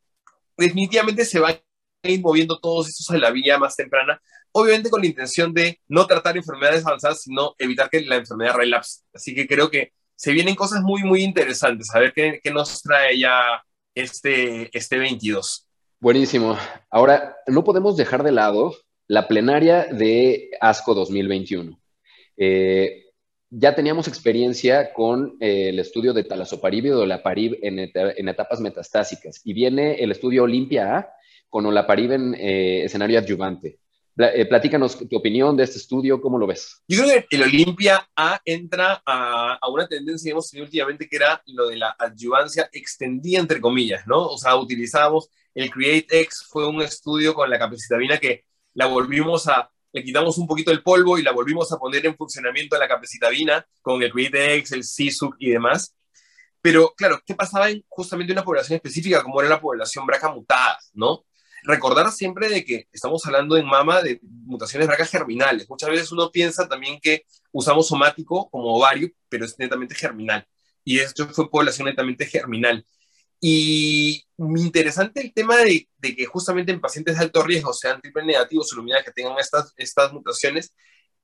definitivamente 0.57 1.25
se 1.25 1.41
van 1.41 1.61
a 2.05 2.09
ir 2.09 2.21
moviendo 2.21 2.61
todos 2.61 2.89
estos 2.89 3.11
a 3.11 3.19
la 3.19 3.33
vía 3.33 3.59
más 3.59 3.75
temprana, 3.75 4.23
obviamente 4.53 4.89
con 4.89 5.01
la 5.01 5.09
intención 5.09 5.53
de 5.53 5.81
no 5.89 6.07
tratar 6.07 6.37
enfermedades 6.37 6.87
avanzadas, 6.87 7.23
sino 7.23 7.57
evitar 7.59 7.91
que 7.91 8.03
la 8.03 8.17
enfermedad 8.17 8.55
relapse. 8.55 9.01
Así 9.13 9.35
que 9.35 9.49
creo 9.49 9.69
que 9.69 9.93
se 10.15 10.33
vienen 10.33 10.55
cosas 10.55 10.83
muy, 10.83 11.03
muy 11.03 11.23
interesantes. 11.23 11.93
A 11.93 11.99
ver 11.99 12.13
qué 12.13 12.51
nos 12.53 12.83
trae 12.83 13.19
ya 13.19 13.65
este, 13.99 14.77
este 14.77 14.99
22. 14.99 15.67
Buenísimo. 16.01 16.57
Ahora, 16.91 17.37
no 17.47 17.65
podemos 17.65 17.97
dejar 17.97 18.23
de 18.23 18.33
lado 18.33 18.75
la 19.09 19.27
plenaria 19.27 19.87
de 19.87 20.51
ASCO 20.61 20.95
2021. 20.95 21.79
Eh, 22.37 23.07
ya 23.51 23.75
teníamos 23.75 24.07
experiencia 24.07 24.93
con 24.93 25.37
eh, 25.41 25.71
el 25.71 25.79
estudio 25.79 26.13
de 26.13 26.23
talazoparib 26.23 26.87
y 26.87 26.91
olaparib 26.91 27.59
en, 27.63 27.79
en, 27.79 28.29
etapas 28.29 28.61
metastásicas. 28.61 29.41
Y 29.45 29.55
viene 29.55 29.95
el 29.95 30.13
estudio 30.13 30.45
Olimpia 30.45 30.99
A 30.99 31.13
con 31.49 31.67
olaparib 31.67 32.13
en 32.13 32.35
eh, 32.35 32.85
escenario 32.85 33.19
adyuvante. 33.19 33.79
Eh, 34.21 34.47
platícanos 34.47 34.99
tu 35.09 35.17
opinión 35.17 35.57
de 35.57 35.63
este 35.63 35.79
estudio, 35.79 36.21
¿cómo 36.21 36.39
lo 36.39 36.47
ves? 36.47 36.83
Yo 36.89 37.03
creo 37.03 37.25
que 37.29 37.37
el 37.37 37.43
Olimpia 37.45 38.09
A 38.17 38.41
entra 38.45 39.01
a, 39.07 39.59
a, 39.61 39.69
una 39.69 39.87
tendencia 39.87 40.29
que 40.29 40.33
hemos 40.33 40.51
tenido 40.51 40.65
últimamente 40.65 41.09
que 41.09 41.17
era 41.17 41.41
lo 41.47 41.69
de 41.69 41.77
la 41.77 41.95
adyuvancia 41.97 42.69
extendida, 42.73 43.39
entre 43.39 43.61
comillas, 43.61 44.07
¿no? 44.09 44.27
O 44.27 44.37
sea, 44.37 44.57
utilizábamos 44.57 45.31
el 45.55 45.71
CreateX, 45.71 46.47
fue 46.49 46.67
un 46.67 46.83
estudio 46.83 47.33
con 47.33 47.49
la 47.49 47.61
capacitabina 47.61 48.19
que 48.19 48.45
la 48.75 48.87
volvimos 48.87 49.47
a 49.47 49.71
le 49.93 50.05
quitamos 50.05 50.37
un 50.39 50.47
poquito 50.47 50.71
el 50.71 50.83
polvo 50.83 51.19
y 51.19 51.23
la 51.23 51.33
volvimos 51.33 51.73
a 51.73 51.79
poner 51.79 52.05
en 52.05 52.17
funcionamiento 52.17 52.77
en 52.77 52.81
la 52.81 52.89
capecitabina 52.89 53.67
con 53.81 54.03
el 54.03 54.13
CreateX, 54.13 54.73
el 54.73 54.85
CISUC 54.85 55.37
y 55.39 55.51
demás. 55.51 55.95
Pero 56.61 56.93
claro, 56.97 57.21
¿qué 57.25 57.35
pasaba 57.35 57.71
en 57.71 57.85
justamente 57.89 58.33
una 58.33 58.45
población 58.45 58.77
específica 58.77 59.23
como 59.23 59.41
era 59.41 59.49
la 59.49 59.61
población 59.61 60.05
BRCA 60.07 60.33
mutada, 60.33 60.79
no? 60.93 61.25
Recordar 61.69 62.11
siempre 62.11 62.49
de 62.49 62.65
que 62.65 62.89
estamos 62.95 63.27
hablando 63.27 63.59
en 63.59 63.67
mama 63.67 64.01
de 64.01 64.21
mutaciones 64.23 64.89
BRCA 64.89 65.05
germinales. 65.05 65.69
Muchas 65.69 65.91
veces 65.91 66.11
uno 66.11 66.31
piensa 66.31 66.67
también 66.67 66.99
que 66.99 67.27
usamos 67.53 67.89
somático 67.89 68.49
como 68.49 68.75
ovario, 68.75 69.11
pero 69.29 69.45
es 69.45 69.59
netamente 69.59 69.95
germinal. 69.95 70.49
Y 70.83 70.99
esto 70.99 71.29
fue 71.29 71.51
población 71.51 71.87
netamente 71.87 72.25
germinal. 72.25 72.87
Y 73.39 74.25
interesante 74.39 75.21
el 75.21 75.35
tema 75.35 75.59
de, 75.59 75.87
que 76.01 76.25
justamente 76.25 76.73
en 76.73 76.81
pacientes 76.81 77.19
de 77.19 77.25
alto 77.25 77.43
riesgo, 77.43 77.75
sean 77.75 78.01
triple 78.01 78.25
negativos 78.25 78.73
o 78.73 78.77
luminales 78.77 79.05
que 79.05 79.13
tengan 79.13 79.39
estas, 79.39 79.75
estas 79.77 80.11
mutaciones, 80.15 80.73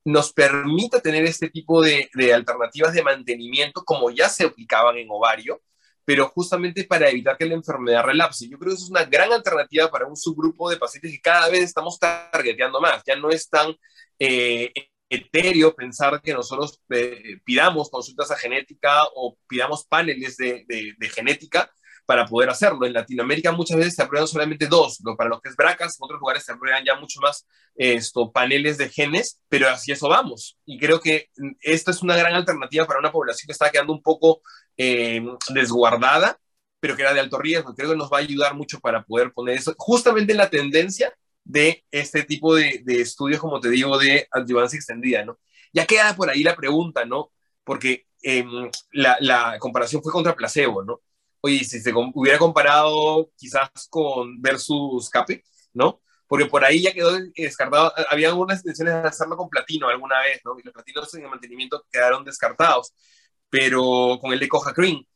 nos 0.04 0.30
permita 0.30 1.00
tener 1.00 1.24
este 1.24 1.48
tipo 1.48 1.80
de, 1.80 2.10
alternativas 2.34 2.92
de 2.92 3.02
mantenimiento 3.02 3.82
como 3.82 4.10
ya 4.10 4.28
se 4.28 4.44
aplicaban 4.44 4.98
en 4.98 5.08
ovario, 5.10 5.62
pero 6.04 6.28
justamente 6.28 6.84
para 6.84 7.08
evitar 7.08 7.36
que 7.36 7.46
la 7.46 7.54
enfermedad 7.54 8.04
relapse. 8.04 8.48
Yo 8.48 8.58
creo 8.58 8.70
que 8.70 8.74
eso 8.76 8.84
es 8.84 8.90
una 8.90 9.04
gran 9.04 9.32
alternativa 9.32 9.90
para 9.90 10.06
un 10.06 10.16
subgrupo 10.16 10.70
de 10.70 10.76
pacientes 10.76 11.10
que 11.10 11.20
cada 11.20 11.48
vez 11.48 11.62
estamos 11.62 11.98
targeteando 11.98 12.80
más. 12.80 13.02
Ya 13.06 13.16
no 13.16 13.30
es 13.30 13.48
tan 13.48 13.74
eh, 14.18 14.72
etéreo 15.08 15.74
pensar 15.74 16.20
que 16.20 16.32
nosotros 16.32 16.80
eh, 16.90 17.38
pidamos 17.44 17.90
consultas 17.90 18.30
a 18.30 18.36
genética 18.36 19.04
o 19.14 19.36
pidamos 19.46 19.86
paneles 19.86 20.36
de, 20.36 20.64
genética, 21.14 21.70
para 22.06 22.26
poder 22.26 22.50
hacerlo. 22.50 22.84
En 22.84 22.92
Latinoamérica 22.92 23.52
muchas 23.52 23.78
veces 23.78 23.94
se 23.94 24.02
aprueban 24.02 24.28
solamente 24.28 24.66
dos, 24.66 24.98
para 25.16 25.30
lo 25.30 25.40
que 25.40 25.48
es 25.48 25.56
bracas, 25.56 25.98
en 25.98 26.04
otros 26.04 26.20
lugares 26.20 26.44
se 26.44 26.52
aprueban 26.52 26.84
ya 26.84 26.96
mucho 26.96 27.20
más 27.20 27.46
esto, 27.76 28.30
paneles 28.30 28.78
de 28.78 28.88
genes, 28.88 29.40
pero 29.48 29.68
así 29.68 29.92
eso 29.92 30.08
vamos. 30.08 30.58
Y 30.66 30.78
creo 30.78 31.00
que 31.00 31.30
esto 31.60 31.90
es 31.90 32.02
una 32.02 32.16
gran 32.16 32.34
alternativa 32.34 32.86
para 32.86 33.00
una 33.00 33.10
población 33.10 33.46
que 33.46 33.52
está 33.52 33.70
quedando 33.70 33.92
un 33.92 34.02
poco 34.02 34.42
eh, 34.76 35.22
desguardada, 35.50 36.38
pero 36.80 36.96
que 36.96 37.02
era 37.02 37.14
de 37.14 37.20
alto 37.20 37.38
riesgo. 37.38 37.74
Creo 37.74 37.90
que 37.90 37.96
nos 37.96 38.10
va 38.12 38.18
a 38.18 38.20
ayudar 38.20 38.54
mucho 38.54 38.80
para 38.80 39.02
poder 39.04 39.32
poner 39.32 39.56
eso 39.58 39.74
justamente 39.78 40.32
en 40.32 40.38
la 40.38 40.50
tendencia 40.50 41.12
de 41.44 41.84
este 41.90 42.22
tipo 42.24 42.54
de, 42.54 42.82
estudios, 42.86 43.40
como 43.40 43.60
te 43.60 43.68
digo, 43.70 43.98
de 43.98 44.26
adyuvancia 44.30 44.76
extendida, 44.76 45.24
¿no? 45.24 45.38
Ya 45.72 45.86
queda 45.86 46.16
por 46.16 46.30
ahí 46.30 46.42
la 46.42 46.56
pregunta, 46.56 47.04
¿no? 47.04 47.32
Porque 47.64 48.06
la, 48.92 49.18
la 49.20 49.58
comparación 49.58 50.02
fue 50.02 50.12
contra 50.12 50.34
placebo, 50.34 50.82
¿no? 50.82 51.00
oye, 51.44 51.62
si 51.62 51.78
se 51.78 51.92
hubiera 51.92 52.38
comparado 52.38 53.30
quizás 53.36 53.68
con 53.90 54.40
versus 54.40 55.10
Cape, 55.10 55.44
¿no? 55.74 56.00
Porque 56.26 56.46
por 56.46 56.64
ahí 56.64 56.80
ya 56.80 56.94
quedó 56.94 57.18
descartado, 57.36 57.92
había 58.08 58.28
algunas 58.28 58.60
intenciones 58.60 58.94
de 58.94 59.08
hacerlo 59.08 59.36
con 59.36 59.50
platino 59.50 59.86
alguna 59.88 60.20
vez, 60.22 60.40
¿no? 60.42 60.58
Y 60.58 60.62
los 60.62 60.72
platinos 60.72 61.12
en 61.14 61.24
el 61.24 61.28
mantenimiento 61.28 61.84
quedaron 61.92 62.24
descartados, 62.24 62.94
pero 63.54 64.18
con 64.20 64.32
el 64.32 64.40
de 64.40 64.48
Coja 64.48 64.72
Green. 64.72 65.06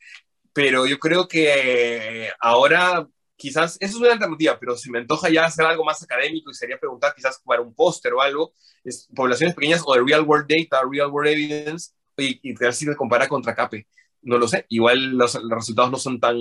Pero 0.52 0.86
yo 0.86 0.96
creo 1.00 1.26
que 1.26 2.30
ahora 2.38 3.04
quizás, 3.34 3.76
eso 3.80 3.96
es 3.96 4.00
una 4.00 4.12
alternativa, 4.12 4.56
pero 4.60 4.76
si 4.76 4.90
me 4.92 5.00
antoja 5.00 5.28
ya 5.28 5.44
hacer 5.44 5.66
algo 5.66 5.84
más 5.84 6.00
académico 6.04 6.52
y 6.52 6.54
sería 6.54 6.78
preguntar 6.78 7.14
quizás 7.16 7.40
para 7.44 7.62
un 7.62 7.74
póster 7.74 8.12
o 8.12 8.20
algo, 8.20 8.52
es 8.84 9.08
poblaciones 9.12 9.56
pequeñas 9.56 9.82
o 9.84 9.92
de 9.94 10.02
real 10.04 10.22
world 10.22 10.46
data, 10.48 10.82
real 10.88 11.10
world 11.10 11.32
evidence, 11.32 11.94
y, 12.16 12.38
y 12.48 12.52
ver 12.52 12.72
si 12.74 12.86
me 12.86 12.94
compara 12.94 13.26
contra 13.26 13.56
CAPE 13.56 13.86
no 14.22 14.38
lo 14.38 14.46
sé, 14.46 14.66
igual 14.68 15.16
los, 15.16 15.38
resultados 15.50 15.90
no 15.90 15.98
son 15.98 16.20
tan 16.20 16.36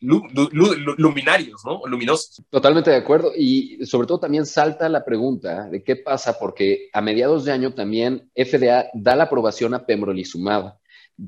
luminarios, 0.00 1.62
¿no? 1.64 1.82
Luminosos. 1.86 2.42
Totalmente 2.48 2.90
de 2.90 2.96
acuerdo. 2.96 3.32
Y 3.36 3.84
sobre 3.84 4.06
todo 4.06 4.20
también 4.20 4.46
salta 4.46 4.88
la 4.88 5.04
pregunta 5.04 5.68
de 5.68 5.82
qué 5.84 5.96
pasa, 5.96 6.38
porque 6.38 6.88
a 6.92 7.00
mediados 7.00 7.44
de 7.44 7.52
año 7.52 7.74
también 7.74 8.30
FDA 8.34 8.86
da 8.94 9.16
la 9.16 9.24
aprobación 9.24 9.74
a 9.74 9.84
pembrolizumab 9.84 10.79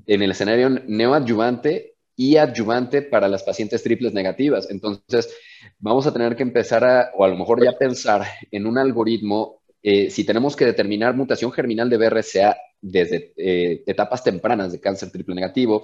en 0.07 0.23
el 0.23 0.31
escenario 0.31 0.71
neoadyuvante 0.71 1.95
y 2.17 2.37
adyuvante 2.37 3.03
para 3.03 3.29
las 3.29 3.43
pacientes 3.43 3.83
triples 3.83 4.13
negativas. 4.13 4.71
Entonces, 4.71 5.35
vamos 5.79 6.07
a 6.07 6.13
tener 6.13 6.37
que 6.37 6.43
empezar 6.43 6.85
a, 6.85 7.11
o 7.17 7.25
a 7.25 7.29
lo 7.29 7.37
mejor 7.37 7.65
ya 7.65 7.77
pensar 7.77 8.27
en 8.51 8.67
un 8.67 8.79
algoritmo, 8.79 9.63
eh, 9.83 10.11
si 10.11 10.25
tenemos 10.25 10.55
que 10.55 10.67
determinar 10.67 11.17
mutación 11.17 11.53
germinal 11.53 11.91
de 11.91 11.97
BRCA 11.97 12.57
desde 12.81 13.33
eh, 13.37 13.83
etapas 13.87 14.23
tempranas 14.23 14.73
de 14.73 14.81
cáncer 14.81 15.11
triple 15.11 15.35
negativo, 15.35 15.83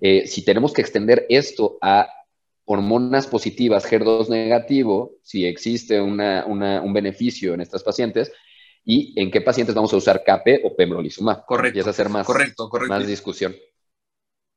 eh, 0.00 0.26
si 0.26 0.44
tenemos 0.44 0.72
que 0.72 0.82
extender 0.82 1.26
esto 1.28 1.78
a 1.80 2.08
hormonas 2.64 3.26
positivas, 3.26 3.90
HER2 3.90 4.28
negativo, 4.28 5.16
si 5.22 5.44
existe 5.44 6.00
un 6.00 6.92
beneficio 6.92 7.54
en 7.54 7.60
estas 7.60 7.82
pacientes, 7.82 8.30
y 8.84 9.20
en 9.20 9.30
qué 9.30 9.40
pacientes 9.40 9.74
vamos 9.74 9.92
a 9.92 9.96
usar 9.96 10.22
CAPE 10.24 10.62
o 10.64 10.74
pembrolizumab. 10.74 11.44
Correcto. 11.44 11.78
Y 11.78 11.80
es 11.80 11.86
hacer 11.86 12.08
más, 12.08 12.26
correcto, 12.26 12.68
correcto. 12.68 12.94
más 12.94 13.06
discusión. 13.06 13.54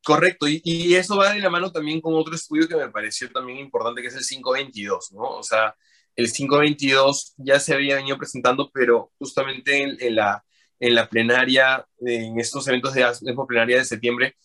Correcto, 0.03 0.47
y, 0.47 0.61
y, 0.63 0.93
eso 0.93 1.17
va 1.17 1.33
de 1.33 1.39
la 1.39 1.49
mano 1.49 1.71
también 1.71 1.99
con 1.99 2.13
otro 2.13 2.35
estudio 2.35 2.67
que 2.67 2.75
me 2.75 2.89
pareció 2.89 3.31
también 3.31 3.57
importante, 3.57 4.03
que 4.03 4.09
es 4.09 4.15
el 4.15 4.23
522, 4.23 5.13
¿no? 5.13 5.23
O 5.23 5.41
sea, 5.41 5.75
el 6.15 6.31
522 6.31 7.33
ya 7.37 7.59
se 7.59 7.73
había 7.73 7.95
venido 7.95 8.15
presentando, 8.15 8.69
pero 8.71 9.11
justamente 9.17 9.81
en 9.81 10.15
la 10.15 10.45
en 10.79 10.95
la 10.95 11.09
plenaria, 11.09 11.85
en 11.99 12.39
estos 12.39 12.67
eventos 12.67 12.93
de 12.93 13.01
la 13.01 13.45
plenaria 13.47 13.77
de 13.77 13.85
septiembre, 13.85 14.35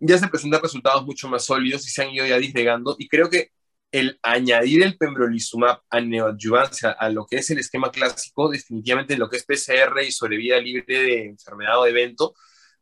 ya 0.00 0.18
se 0.18 0.28
presentan 0.28 0.62
resultados 0.62 1.04
mucho 1.04 1.28
más 1.28 1.44
sólidos 1.44 1.86
y 1.86 1.90
se 1.90 2.02
han 2.02 2.10
ido 2.10 2.26
ya 2.26 2.38
disgregando. 2.38 2.96
Y 2.98 3.08
creo 3.08 3.30
que 3.30 3.50
el 3.96 4.18
añadir 4.22 4.82
el 4.82 4.98
pembrolizumab 4.98 5.80
a 5.88 6.00
neoadyuvancia, 6.02 6.90
a 6.90 7.08
lo 7.08 7.26
que 7.26 7.36
es 7.36 7.48
el 7.48 7.60
esquema 7.60 7.90
clásico, 7.90 8.50
definitivamente 8.50 9.14
en 9.14 9.20
lo 9.20 9.30
que 9.30 9.38
es 9.38 9.46
PCR 9.46 10.02
y 10.06 10.12
sobrevida 10.12 10.58
libre 10.58 10.84
de 10.86 11.24
enfermedad 11.24 11.80
o 11.80 11.86
evento, 11.86 12.34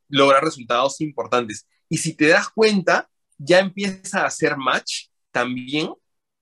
logra 0.09 0.41
resultados 0.41 1.01
importantes. 1.01 1.69
Y 1.89 1.99
si 1.99 2.17
te 2.17 2.27
das 2.27 2.49
cuenta, 2.49 3.09
ya 3.39 3.61
empieza 3.61 4.23
a 4.23 4.27
hacer 4.27 4.57
match 4.57 5.07
también 5.31 5.93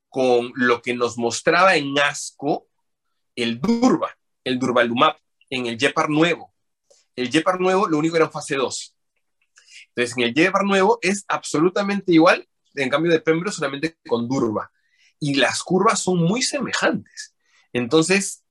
con 0.09 0.53
lo 0.57 0.81
que 0.81 0.95
nos 0.95 1.19
mostraba 1.19 1.77
en 1.77 1.99
ASCO 1.99 2.67
el 3.37 3.61
Durva, 3.61 4.17
el 4.43 4.59
Durvalumab 4.59 5.17
en 5.51 5.67
el 5.67 5.77
JEPAR 5.77 6.09
nuevo. 6.09 6.55
El 7.15 7.31
JEPAR 7.31 7.61
nuevo, 7.61 7.87
lo 7.87 7.99
único 7.99 8.17
era 8.17 8.25
en 8.25 8.33
fase 8.33 8.57
2. 8.57 8.97
Entonces, 9.89 10.17
en 10.17 10.25
el 10.25 10.33
JEPAR 10.33 10.65
nuevo 10.65 10.99
es 11.03 11.27
absolutamente 11.29 12.11
igual, 12.15 12.49
en 12.75 12.89
cambio 12.89 13.13
de 13.13 13.21
Pembro, 13.21 13.51
solamente 13.51 13.97
con 14.07 14.29
Durva. 14.29 14.71
Y 15.19 15.35
las 15.35 15.63
curvas 15.63 16.03
son 16.03 16.19
muy 16.19 16.43
semejantes. 16.43 17.35
Entonces, 17.73 18.45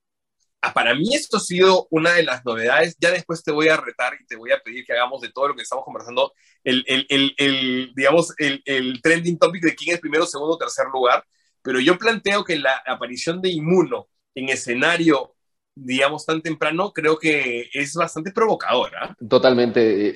para 0.74 0.94
mí 0.94 1.14
esto 1.14 1.38
ha 1.38 1.40
sido 1.40 1.88
una 1.90 2.12
de 2.12 2.22
las 2.22 2.44
novedades. 2.44 2.96
Ya 3.00 3.10
después 3.10 3.42
te 3.42 3.50
voy 3.50 3.68
a 3.68 3.76
retar 3.76 4.14
y 4.20 4.26
te 4.26 4.36
voy 4.36 4.52
a 4.52 4.60
pedir 4.60 4.84
que 4.84 4.92
hagamos 4.92 5.20
de 5.20 5.30
todo 5.30 5.48
lo 5.48 5.56
que 5.56 5.62
estamos 5.62 5.84
conversando, 5.84 6.32
el, 6.62 6.84
el, 6.86 7.06
el, 7.08 7.34
el 7.36 7.92
digamos, 7.94 8.32
el, 8.38 9.00
trending 9.02 9.38
topic 9.38 9.62
de 9.62 9.74
quién 9.74 9.94
es 9.94 10.00
primero, 10.00 10.26
segundo, 10.26 10.56
tercer 10.56 10.86
lugar. 10.92 11.24
Pero 11.62 11.80
yo 11.80 11.98
planteo 11.98 12.44
que 12.44 12.58
la 12.58 12.82
aparición 12.86 13.42
de 13.42 13.50
inmuno 13.50 14.08
en 14.34 14.48
escenario 14.48 15.34
digamos, 15.74 16.26
tan 16.26 16.42
temprano, 16.42 16.92
creo 16.92 17.18
que 17.18 17.70
es 17.72 17.94
bastante 17.94 18.30
provocadora. 18.30 19.16
Totalmente. 19.26 20.14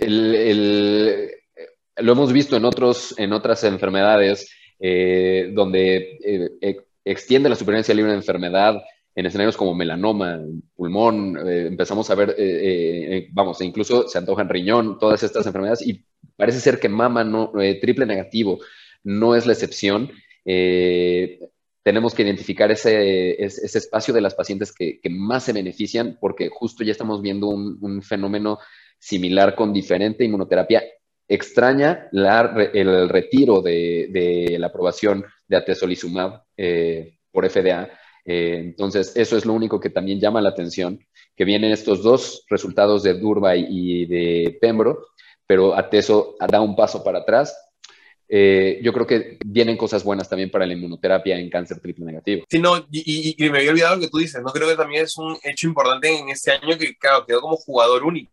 Lo 1.99 2.13
hemos 2.13 2.33
visto 2.33 2.57
en, 2.57 2.65
otros, 2.65 3.15
en 3.19 3.33
otras 3.33 3.65
enfermedades 3.65 4.51
eh, 4.79 5.51
donde 5.55 6.19
eh, 6.61 6.77
extiende 7.05 7.49
la 7.49 7.57
supervivencia 7.57 7.95
libre 7.95 8.13
de 8.13 8.19
enfermedad 8.19 8.77
en 9.15 9.25
escenarios 9.25 9.57
como 9.57 9.75
melanoma, 9.75 10.41
pulmón, 10.75 11.39
eh, 11.39 11.67
empezamos 11.69 12.11
a 12.11 12.15
ver, 12.15 12.37
vamos, 13.33 13.63
incluso 13.63 14.07
se 14.09 14.19
antoja 14.19 14.43
en 14.43 14.51
riñón, 14.51 14.99
todas 14.99 15.23
estas 15.23 15.47
enfermedades, 15.47 15.87
y 15.87 16.05
parece 16.37 16.61
ser 16.61 16.79
que 16.79 16.91
mama 16.91 17.25
no, 17.25 17.51
triple 17.81 18.05
negativo 18.05 18.59
no 19.03 19.35
es 19.35 19.47
la 19.47 19.55
excepción 19.55 20.11
tenemos 21.87 22.15
que 22.15 22.25
identificar 22.25 22.69
ese, 22.73 23.41
ese, 23.41 23.79
espacio 23.79 24.13
de 24.13 24.21
las 24.21 24.35
pacientes 24.35 24.73
que, 24.73 24.99
más 25.09 25.45
se 25.45 25.53
benefician, 25.53 26.19
porque 26.21 26.49
justo 26.53 26.83
ya 26.83 26.91
estamos 26.91 27.23
viendo 27.23 27.47
un, 27.47 28.03
fenómeno 28.03 28.59
similar 28.99 29.55
con 29.55 29.73
diferente 29.73 30.25
inmunoterapia. 30.25 30.83
Extraña 31.29 32.09
el 32.13 33.09
retiro 33.09 33.61
de, 33.61 34.57
la 34.59 34.69
aprobación 34.69 35.25
de 35.49 35.57
atezolizumab 35.57 36.43
eh, 36.57 37.19
por 37.31 37.49
FDA 37.49 37.91
Eh, 38.29 38.59
entonces, 38.59 39.13
eso 39.15 39.37
es 39.37 39.45
lo 39.47 39.53
único 39.53 39.79
que 39.79 39.91
también 39.91 40.19
llama 40.19 40.41
la 40.41 40.49
atención, 40.49 40.99
que 41.37 41.45
vienen 41.45 41.71
estos 41.71 42.03
dos 42.03 42.45
resultados 42.51 43.05
de 43.05 43.15
Durba 43.15 43.55
y 43.55 44.05
de 44.07 44.59
Pembro, 44.61 45.07
pero 45.47 45.75
Ateso 45.75 46.35
da 46.49 46.61
un 46.61 46.75
paso 46.75 47.05
para 47.05 47.21
atrás. 47.21 47.57
Eh, 48.29 48.81
yo 48.83 48.93
creo 48.93 49.07
que 49.07 49.39
vienen 49.45 49.77
cosas 49.77 50.03
buenas 50.03 50.29
también 50.29 50.51
para 50.51 50.67
la 50.67 50.73
inmunoterapia 50.73 51.39
en 51.39 51.49
cáncer 51.49 51.79
triple 51.81 52.05
negativo. 52.05 52.45
Sí, 52.49 52.59
no, 52.59 52.85
y, 52.91 53.37
me 53.51 53.59
había 53.59 53.71
olvidado 53.71 53.97
lo 53.97 54.01
que 54.01 54.09
tú 54.09 54.19
dices, 54.19 54.43
¿no? 54.43 54.53
Creo 54.53 54.69
que 54.69 54.77
también 54.77 55.05
es 55.05 55.17
un 55.17 55.39
hecho 55.45 55.69
importante 55.69 56.09
en 56.19 56.29
este 56.31 56.51
año 56.51 56.77
que, 56.77 56.97
claro, 56.97 57.25
quedó 57.25 57.41
como 57.41 57.57
jugador 57.57 58.03
único, 58.03 58.33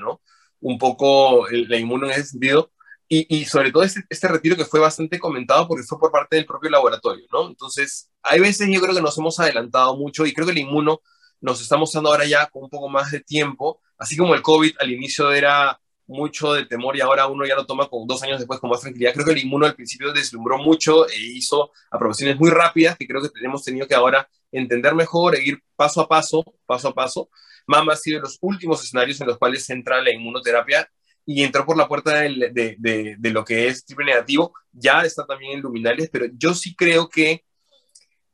¿no? 0.00 0.20
Un 0.62 0.78
poco 0.78 1.46
la 1.50 1.76
inmuno 1.76 2.06
en 2.06 2.12
ese 2.12 2.24
sentido, 2.24 2.72
y, 3.14 3.44
sobre 3.44 3.70
todo 3.70 3.82
este, 3.82 4.02
este, 4.08 4.26
retiro 4.26 4.56
que 4.56 4.64
fue 4.64 4.80
bastante 4.80 5.18
comentado 5.18 5.68
porque 5.68 5.82
fue 5.82 5.98
por 5.98 6.10
parte 6.10 6.36
del 6.36 6.46
propio 6.46 6.70
laboratorio, 6.70 7.26
¿no? 7.30 7.46
Entonces, 7.46 8.10
hay 8.22 8.40
veces 8.40 8.66
yo 8.72 8.80
creo 8.80 8.94
que 8.94 9.02
nos 9.02 9.18
hemos 9.18 9.38
adelantado 9.38 9.94
mucho 9.98 10.24
y 10.24 10.32
creo 10.32 10.46
que 10.46 10.52
el 10.52 10.58
inmuno 10.60 11.02
nos 11.42 11.60
está 11.60 11.76
mostrando 11.76 12.08
ahora 12.08 12.24
ya 12.24 12.46
con 12.46 12.64
un 12.64 12.70
poco 12.70 12.88
más 12.88 13.10
de 13.10 13.20
tiempo, 13.20 13.82
así 13.98 14.16
como 14.16 14.34
el 14.34 14.40
COVID 14.40 14.76
al 14.80 14.92
inicio 14.92 15.30
era 15.30 15.78
mucho 16.06 16.54
de 16.54 16.64
temor 16.64 16.96
y 16.96 17.02
ahora 17.02 17.26
uno 17.26 17.44
ya 17.44 17.54
lo 17.54 17.66
toma 17.66 17.86
con 17.86 18.06
dos 18.06 18.22
años 18.22 18.38
después 18.38 18.60
con 18.60 18.70
más 18.70 18.80
tranquilidad. 18.80 19.12
Creo 19.12 19.26
que 19.26 19.32
el 19.32 19.44
inmuno 19.44 19.66
al 19.66 19.74
principio 19.74 20.10
deslumbró 20.12 20.56
mucho 20.56 21.06
e 21.06 21.18
hizo 21.18 21.70
aprobaciones 21.90 22.38
muy 22.38 22.48
rápidas 22.48 22.96
que 22.96 23.06
creo 23.06 23.20
que 23.20 23.28
tenemos 23.28 23.62
tenido 23.62 23.86
que 23.86 23.94
ahora 23.94 24.26
entender 24.50 24.94
mejor 24.94 25.36
e 25.36 25.42
ir 25.42 25.58
paso 25.76 26.00
a 26.00 26.08
paso, 26.08 26.44
paso 26.64 26.88
a 26.88 26.94
paso. 26.94 27.28
MAMA 27.66 27.92
ha 27.94 27.96
sido 27.96 28.18
de 28.18 28.22
los 28.22 28.38
últimos 28.40 28.82
escenarios 28.82 29.20
en 29.20 29.26
los 29.28 29.38
cuales 29.38 29.68
entra 29.70 30.02
la 30.02 30.12
inmunoterapia 30.12 30.88
y 31.24 31.42
entró 31.42 31.64
por 31.64 31.76
la 31.76 31.88
puerta 31.88 32.20
de, 32.20 32.76
de, 32.78 33.30
lo 33.30 33.44
que 33.44 33.68
es 33.68 33.84
triple 33.84 34.06
negativo, 34.06 34.52
ya 34.72 35.02
está 35.02 35.24
también 35.24 35.52
en 35.52 35.60
luminales, 35.60 36.10
pero 36.12 36.26
yo 36.36 36.54
sí 36.54 36.74
creo 36.74 37.08
que 37.08 37.44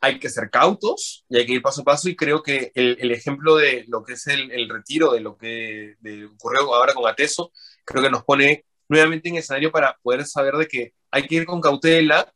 hay 0.01 0.19
que 0.19 0.29
ser 0.29 0.49
cautos 0.51 1.25
y 1.29 1.39
hay 1.39 1.47
que 1.47 1.55
ir 1.55 1.63
paso 1.63 1.83
a 1.83 1.85
paso 1.85 2.09
y 2.09 2.17
creo 2.17 2.43
que 2.43 2.71
el, 2.75 3.11
ejemplo 3.11 3.57
de 3.57 3.85
lo 3.89 4.03
que 4.05 4.15
es 4.15 4.27
el, 4.29 4.69
retiro 4.69 5.13
de 5.13 5.21
lo 5.21 5.37
que 5.37 5.97
ocurrió 6.35 6.75
ahora 6.75 6.95
con 6.95 7.07
Ateso, 7.09 7.53
creo 7.85 8.03
que 8.03 8.11
nos 8.11 8.25
pone 8.25 8.65
nuevamente 8.89 9.29
en 9.29 9.37
escenario 9.37 9.71
para 9.71 9.99
poder 10.03 10.25
saber 10.25 10.55
de 10.55 10.67
que 10.67 10.95
hay 11.11 11.27
que 11.27 11.35
ir 11.35 11.47
con 11.47 11.61
cautela 11.61 12.33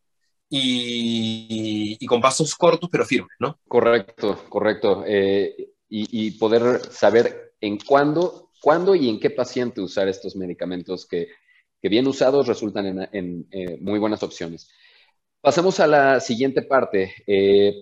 y, 0.49 1.97
y 1.99 2.07
con 2.07 2.21
pasos 2.21 2.55
cortos 2.55 2.91
pero 2.91 3.07
firmes, 3.07 3.35
¿no? 3.39 3.59
Correcto, 3.67 4.45
correcto. 4.49 5.05
Eh, 5.07 5.71
y, 5.95 6.09
y, 6.11 6.31
poder 6.33 6.81
saber 6.91 7.53
en 7.61 7.77
cuándo 7.77 8.51
cuándo 8.63 8.95
y 8.95 9.09
en 9.09 9.19
qué 9.19 9.29
paciente 9.29 9.83
usar 9.83 10.09
estos 10.09 10.37
medicamentos 10.37 11.05
que, 11.05 11.29
que 11.83 11.89
bien 11.89 12.07
usados 12.07 12.47
resultan 12.47 12.87
en, 12.87 13.09
en 13.13 13.47
eh, 13.51 13.77
muy 13.81 13.99
buenas 13.99 14.23
opciones. 14.23 14.71
Pasemos 15.41 15.81
a 15.81 15.89
la 15.89 16.21
siguiente 16.21 16.63
parte. 16.63 17.13
Eh, 17.27 17.75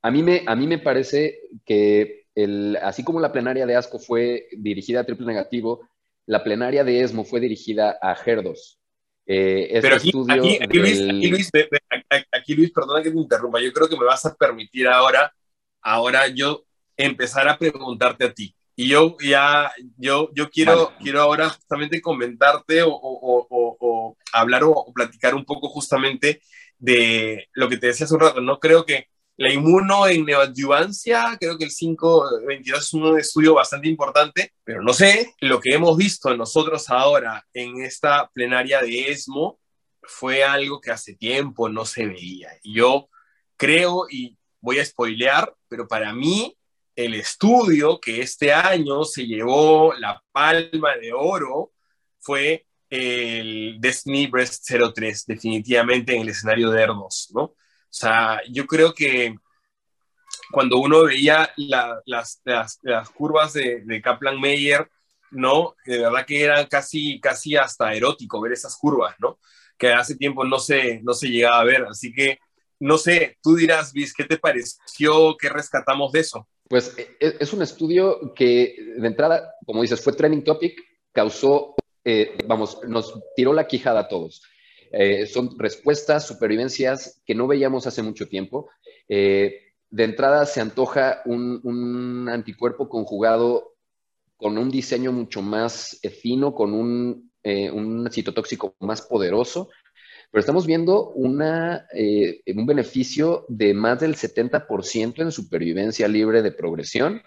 a, 0.00 0.10
mí 0.10 0.22
me, 0.22 0.42
a 0.46 0.56
mí 0.56 0.66
me 0.66 0.78
parece 0.78 1.40
que 1.66 2.28
el, 2.34 2.76
así 2.82 3.04
como 3.04 3.20
la 3.20 3.30
plenaria 3.30 3.66
de 3.66 3.76
ASCO 3.76 3.98
fue 3.98 4.48
dirigida 4.56 5.00
a 5.00 5.04
triple 5.04 5.26
negativo, 5.26 5.86
la 6.24 6.42
plenaria 6.42 6.82
de 6.82 7.02
ESMO 7.02 7.24
fue 7.24 7.38
dirigida 7.38 7.98
a 8.00 8.16
HER2. 8.16 8.78
Eh, 9.26 9.68
este 9.70 9.80
Pero 9.82 9.96
aquí, 9.96 10.12
aquí, 10.30 10.58
aquí, 10.62 10.78
Luis, 10.78 11.02
aquí, 11.02 11.28
Luis, 11.28 11.50
aquí, 12.32 12.54
Luis, 12.54 12.72
perdona 12.72 13.02
que 13.02 13.10
te 13.10 13.18
interrumpa, 13.18 13.60
yo 13.60 13.72
creo 13.72 13.88
que 13.88 13.96
me 13.96 14.04
vas 14.04 14.24
a 14.24 14.34
permitir 14.34 14.88
ahora, 14.88 15.32
ahora 15.82 16.26
yo 16.28 16.65
empezar 16.96 17.48
a 17.48 17.58
preguntarte 17.58 18.24
a 18.24 18.32
ti. 18.32 18.54
Y 18.74 18.88
yo 18.88 19.16
ya, 19.22 19.72
yo, 19.96 20.30
yo 20.34 20.50
quiero, 20.50 20.92
quiero 21.00 21.22
ahora 21.22 21.48
justamente 21.48 22.00
comentarte 22.02 22.82
o, 22.82 22.90
o, 22.90 23.46
o, 23.48 23.76
o 23.80 24.16
hablar 24.32 24.64
o, 24.64 24.92
platicar 24.94 25.34
un 25.34 25.44
poco 25.46 25.68
justamente 25.68 26.42
de 26.78 27.48
lo 27.54 27.68
que 27.68 27.78
te 27.78 27.86
decía 27.86 28.04
hace 28.04 28.14
un 28.14 28.20
rato, 28.20 28.40
¿no? 28.42 28.60
Creo 28.60 28.84
que 28.84 29.08
la 29.38 29.52
inmuno 29.52 30.06
en 30.06 30.24
neoadyuvancia, 30.24 31.36
creo 31.38 31.58
que 31.58 31.64
el 31.64 31.70
522 31.70 32.78
es 32.78 32.94
un 32.94 33.18
estudio 33.18 33.54
bastante 33.54 33.88
importante, 33.88 34.52
pero 34.64 34.82
no 34.82 34.92
sé, 34.94 35.34
lo 35.40 35.60
que 35.60 35.74
hemos 35.74 35.96
visto 35.96 36.34
nosotros 36.36 36.88
ahora 36.88 37.46
en 37.52 37.82
esta 37.82 38.30
plenaria 38.32 38.80
de 38.80 39.10
ESMO 39.10 39.58
fue 40.02 40.44
algo 40.44 40.80
que 40.80 40.90
hace 40.90 41.14
tiempo 41.14 41.68
no 41.68 41.84
se 41.84 42.06
veía. 42.06 42.50
Y 42.62 42.74
yo 42.76 43.08
creo, 43.56 44.06
y 44.10 44.36
voy 44.60 44.78
a 44.78 44.84
spoilear, 44.84 45.54
pero 45.68 45.86
para 45.86 46.14
mí 46.14 46.55
el 46.96 47.14
estudio 47.14 48.00
que 48.00 48.22
este 48.22 48.52
año 48.52 49.04
se 49.04 49.26
llevó 49.26 49.92
la 49.94 50.22
palma 50.32 50.96
de 50.96 51.12
oro 51.12 51.72
fue 52.18 52.66
el 52.88 53.76
Destiny 53.78 54.26
Breast 54.26 54.68
03, 54.94 55.26
definitivamente 55.26 56.14
en 56.14 56.22
el 56.22 56.30
escenario 56.30 56.70
de 56.70 56.82
Hermos, 56.82 57.30
¿no? 57.34 57.42
O 57.42 57.98
sea, 57.98 58.40
yo 58.50 58.66
creo 58.66 58.94
que 58.94 59.34
cuando 60.50 60.78
uno 60.78 61.04
veía 61.04 61.50
las, 61.56 62.40
las, 62.44 63.10
curvas 63.14 63.52
de, 63.52 63.82
de 63.84 64.02
Kaplan-Meier, 64.02 64.88
¿no? 65.30 65.74
De 65.84 65.98
verdad 65.98 66.24
que 66.26 66.42
era 66.42 66.66
casi, 66.68 67.20
casi 67.20 67.56
hasta 67.56 67.92
erótico 67.94 68.40
ver 68.40 68.52
esas 68.52 68.76
curvas, 68.76 69.14
¿no? 69.18 69.38
Que 69.76 69.92
hace 69.92 70.16
tiempo 70.16 70.44
no 70.44 70.58
se, 70.58 71.00
no 71.02 71.14
se 71.14 71.28
llegaba 71.28 71.60
a 71.60 71.64
ver. 71.64 71.84
Así 71.84 72.12
que, 72.12 72.38
no 72.80 72.96
sé, 72.98 73.38
tú 73.42 73.56
dirás, 73.56 73.92
Viz, 73.92 74.14
¿qué 74.14 74.24
te 74.24 74.38
pareció? 74.38 75.36
¿Qué 75.36 75.48
rescatamos 75.48 76.12
de 76.12 76.20
eso? 76.20 76.48
Pues 76.68 76.96
e, 76.98 77.16
e, 77.20 77.36
es 77.40 77.52
un 77.52 77.62
estudio 77.62 78.34
que 78.34 78.94
de 78.98 79.06
entrada, 79.06 79.54
como 79.64 79.82
dices, 79.82 80.00
fue 80.02 80.12
trending 80.12 80.44
topic, 80.44 80.80
causó, 81.12 81.74
eh, 82.04 82.36
vamos, 82.46 82.80
nos 82.86 83.20
tiró 83.34 83.52
la 83.52 83.66
quijada 83.66 84.00
a 84.00 84.08
todos. 84.08 84.42
Eh, 84.92 85.26
son 85.26 85.58
respuestas, 85.58 86.26
supervivencias 86.26 87.22
que 87.24 87.34
no 87.34 87.46
veíamos 87.46 87.86
hace 87.86 88.02
mucho 88.02 88.28
tiempo. 88.28 88.68
Eh, 89.08 89.72
de 89.90 90.04
entrada 90.04 90.46
se 90.46 90.60
antoja 90.60 91.22
un, 91.24 91.60
un, 91.62 92.28
anticuerpo 92.28 92.88
conjugado 92.88 93.74
con 94.36 94.58
un 94.58 94.70
diseño 94.70 95.12
mucho 95.12 95.42
más 95.42 96.00
fino, 96.20 96.54
con 96.54 96.74
un, 96.74 97.32
un 97.44 98.10
citotóxico 98.10 98.74
más 98.80 99.00
poderoso, 99.02 99.70
pero 100.30 100.40
estamos 100.40 100.66
viendo 100.66 101.10
una, 101.10 101.86
eh, 101.94 102.42
un 102.54 102.66
beneficio 102.66 103.44
de 103.48 103.74
más 103.74 104.00
del 104.00 104.16
70% 104.16 105.22
en 105.22 105.32
supervivencia 105.32 106.08
libre 106.08 106.42
de 106.42 106.52
progresión 106.52 107.22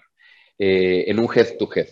eh, 0.57 1.05
en 1.07 1.19
un 1.19 1.27
head-to-head, 1.33 1.87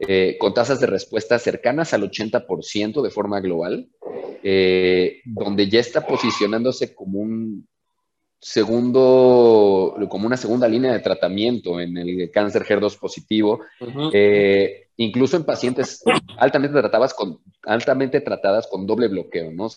eh, 0.00 0.36
con 0.38 0.54
tasas 0.54 0.80
de 0.80 0.86
respuesta 0.86 1.38
cercanas 1.38 1.94
al 1.94 2.02
80% 2.02 3.02
de 3.02 3.10
forma 3.10 3.40
global, 3.40 3.88
donde 5.24 5.70
ya 5.70 5.80
está 5.80 6.06
posicionándose 6.06 6.94
como 6.94 7.20
un 7.20 7.66
segundo, 8.38 9.96
como 10.10 10.26
una 10.26 10.36
segunda 10.36 10.68
línea 10.68 10.92
de 10.92 10.98
tratamiento 10.98 11.80
en 11.80 11.96
el 11.96 12.30
cáncer 12.30 12.62
HER2 12.62 12.98
positivo, 12.98 13.60
incluso 14.98 15.38
en 15.38 15.44
pacientes 15.44 16.04
altamente 16.36 16.78
tratadas 16.78 17.14
con, 17.14 17.40
altamente 17.62 18.20
tratadas 18.20 18.66
con 18.66 18.86
doble 18.86 19.08
bloqueo, 19.08 19.50
¿no? 19.50 19.70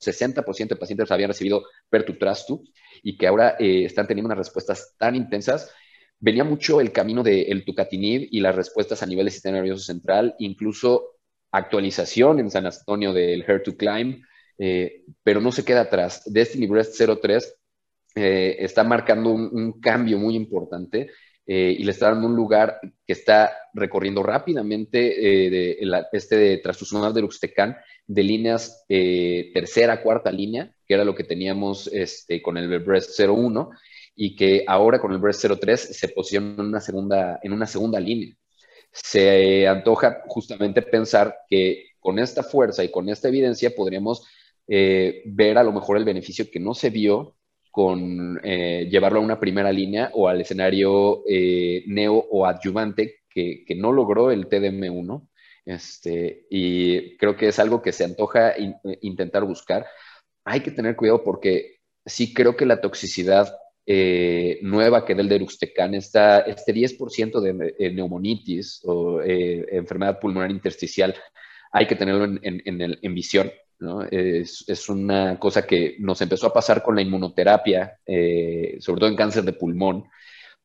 60% 0.00 0.68
de 0.68 0.76
pacientes 0.76 1.10
habían 1.10 1.28
recibido 1.28 1.64
Pertutrastu 1.88 2.64
y 3.02 3.16
que 3.16 3.26
ahora 3.26 3.56
eh, 3.58 3.84
están 3.84 4.06
teniendo 4.06 4.26
unas 4.26 4.38
respuestas 4.38 4.94
tan 4.98 5.14
intensas. 5.14 5.70
Venía 6.18 6.44
mucho 6.44 6.80
el 6.80 6.92
camino 6.92 7.22
del 7.22 7.64
tucatinib 7.64 8.28
y 8.30 8.40
las 8.40 8.54
respuestas 8.54 9.02
a 9.02 9.06
nivel 9.06 9.26
del 9.26 9.32
sistema 9.32 9.56
nervioso 9.56 9.84
central, 9.84 10.34
incluso 10.38 11.16
actualización 11.52 12.40
en 12.40 12.50
San 12.50 12.66
Antonio 12.66 13.12
del 13.12 13.44
HER2 13.44 13.76
Climb, 13.76 14.22
eh, 14.58 15.04
pero 15.22 15.40
no 15.40 15.52
se 15.52 15.64
queda 15.64 15.82
atrás. 15.82 16.22
Destiny 16.26 16.66
Breast 16.66 17.00
03 17.00 17.54
eh, 18.14 18.56
está 18.60 18.82
marcando 18.82 19.30
un, 19.30 19.78
cambio 19.80 20.18
muy 20.18 20.36
importante 20.36 21.10
y 21.46 21.84
le 21.84 21.90
está 21.92 22.10
dando 22.10 22.26
un 22.26 22.34
lugar 22.34 22.80
que 23.06 23.12
está 23.12 23.52
recorriendo 23.72 24.22
rápidamente 24.22 24.98
de, 24.98 25.78
este 26.12 26.36
de 26.36 26.56
de 26.58 27.20
Luxtecan 27.20 27.76
de 28.06 28.22
líneas 28.22 28.84
eh, 28.88 29.50
tercera, 29.52 30.02
cuarta 30.02 30.30
línea, 30.30 30.72
que 30.86 30.94
era 30.94 31.04
lo 31.04 31.14
que 31.14 31.24
teníamos 31.24 31.88
este, 31.88 32.40
con 32.40 32.56
el 32.56 32.78
Breast 32.80 33.18
01, 33.18 33.70
y 34.14 34.36
que 34.36 34.64
ahora 34.66 34.98
con 34.98 35.12
el 35.12 35.18
Breast 35.18 35.44
03 35.60 35.80
se 35.80 36.08
posiciona 36.08 36.54
en 36.54 36.60
una 36.60 36.80
segunda, 36.80 37.38
en 37.42 37.52
una 37.52 37.66
segunda 37.66 38.00
línea. 38.00 38.34
Se 38.92 39.66
antoja 39.66 40.22
justamente 40.26 40.80
pensar 40.82 41.36
que 41.48 41.90
con 42.00 42.18
esta 42.18 42.42
fuerza 42.42 42.82
y 42.84 42.90
con 42.90 43.08
esta 43.08 43.28
evidencia 43.28 43.74
podríamos 43.74 44.26
eh, 44.68 45.22
ver 45.26 45.58
a 45.58 45.64
lo 45.64 45.72
mejor 45.72 45.96
el 45.96 46.04
beneficio 46.04 46.50
que 46.50 46.60
no 46.60 46.74
se 46.74 46.90
vio 46.90 47.36
con 47.76 48.40
eh, 48.42 48.88
llevarlo 48.90 49.18
a 49.18 49.22
una 49.22 49.38
primera 49.38 49.70
línea 49.70 50.10
o 50.14 50.28
al 50.28 50.40
escenario 50.40 51.22
neo 51.26 52.14
o 52.14 52.46
adyuvante 52.46 53.16
que, 53.28 53.64
que 53.66 53.74
no 53.74 53.92
logró 53.92 54.30
el 54.30 54.48
TDM1 54.48 55.28
este, 55.66 56.46
y 56.48 57.18
creo 57.18 57.36
que 57.36 57.48
es 57.48 57.58
algo 57.58 57.82
que 57.82 57.92
se 57.92 58.04
antoja 58.04 58.54
intentar 59.02 59.44
buscar. 59.44 59.84
Hay 60.44 60.60
que 60.60 60.70
tener 60.70 60.96
cuidado 60.96 61.22
porque 61.22 61.80
sí 62.06 62.32
creo 62.32 62.56
que 62.56 62.64
la 62.64 62.80
toxicidad 62.80 63.54
eh, 63.84 64.58
nueva 64.62 65.04
que 65.04 65.14
da 65.14 65.20
el 65.20 65.28
deruxtecan, 65.28 65.94
está, 65.94 66.40
este 66.40 66.72
10% 66.72 67.40
de 67.40 67.74
eh, 67.78 67.92
neumonitis 67.92 68.80
o 68.84 69.20
eh, 69.20 69.66
enfermedad 69.72 70.18
pulmonar 70.18 70.50
intersticial, 70.50 71.14
hay 71.72 71.86
que 71.86 71.96
tenerlo 71.96 72.24
en, 72.24 72.40
en, 72.42 73.14
visión. 73.14 73.52
Es, 74.10 74.88
una 74.88 75.38
cosa 75.38 75.66
que 75.66 75.96
nos 75.98 76.20
empezó 76.22 76.46
a 76.46 76.52
pasar 76.52 76.82
con 76.82 76.94
la 76.94 77.02
inmunoterapia, 77.02 77.98
eh, 78.06 78.76
sobre 78.80 79.00
todo 79.00 79.10
en 79.10 79.16
cáncer 79.16 79.44
de 79.44 79.52
pulmón, 79.52 80.04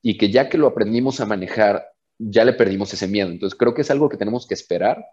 y 0.02 0.18
que 0.18 0.30
ya 0.30 0.48
que 0.50 0.58
lo 0.58 0.68
aprendimos 0.68 1.20
a 1.20 1.26
manejar, 1.26 1.86
ya 2.18 2.46
le 2.46 2.54
perdimos 2.54 2.94
ese 2.94 3.08
miedo. 3.08 3.30
Entonces 3.30 3.58
creo 3.58 3.74
que 3.74 3.82
es 3.82 3.92
algo 3.92 4.10
que 4.10 4.18
tenemos 4.18 4.48
que 4.48 4.54
esperar, 4.54 5.04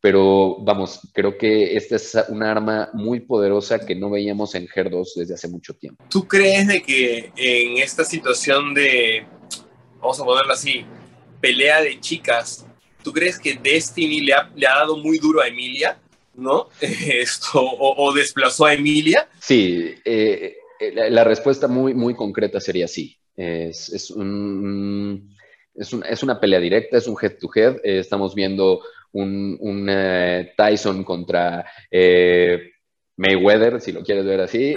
pero 0.00 0.58
vamos, 0.60 1.00
creo 1.12 1.36
que 1.38 1.76
esta 1.76 1.96
es 1.96 2.16
una 2.28 2.50
arma 2.50 2.90
muy 2.92 3.20
poderosa 3.20 3.84
que 3.84 3.94
no 3.94 4.10
veíamos 4.10 4.54
en 4.54 4.66
HER2 4.66 5.14
desde 5.16 5.34
hace 5.34 5.48
mucho 5.48 5.74
tiempo. 5.74 6.04
¿Tú 6.08 6.26
crees 6.26 6.66
de 6.66 6.82
que 6.82 7.32
en 7.36 7.78
esta 7.78 8.04
situación 8.04 8.74
de, 8.74 9.26
vamos 10.00 10.20
a 10.20 10.24
ponerlo 10.24 10.52
así, 10.52 10.84
pelea 11.40 11.82
de 11.82 12.00
chicas, 12.00 12.66
¿tú 13.02 13.12
crees 13.12 13.38
que 13.38 13.54
Destiny 13.54 14.20
le 14.20 14.34
ha, 14.34 14.50
le 14.54 14.66
ha 14.66 14.76
dado 14.76 14.96
muy 14.96 15.18
duro 15.18 15.40
a 15.40 15.48
Emilia? 15.48 16.00
¿No? 16.38 16.68
Esto, 16.80 17.60
o, 17.60 18.12
desplazó 18.12 18.64
a 18.64 18.74
Emilia. 18.74 19.28
Sí, 19.40 19.94
eh, 20.04 20.56
eh, 20.80 21.10
la, 21.10 21.24
respuesta 21.24 21.68
muy, 21.68 21.92
muy 21.94 22.14
concreta 22.14 22.60
sería 22.60 22.88
sí. 22.88 23.16
Es, 23.36 23.88
es, 23.90 24.10
un, 24.10 25.36
es, 25.74 26.22
una 26.22 26.40
pelea 26.40 26.60
directa, 26.60 26.96
es 26.96 27.06
un 27.06 27.16
head-to-head. 27.20 27.76
Eh, 27.84 27.98
estamos 27.98 28.34
viendo 28.34 28.80
un, 29.12 29.90
Tyson 30.56 31.04
contra 31.04 31.66
Mayweather, 33.16 33.80
si 33.80 33.92
lo 33.92 34.02
quieres 34.02 34.24
ver 34.24 34.40
así. 34.40 34.74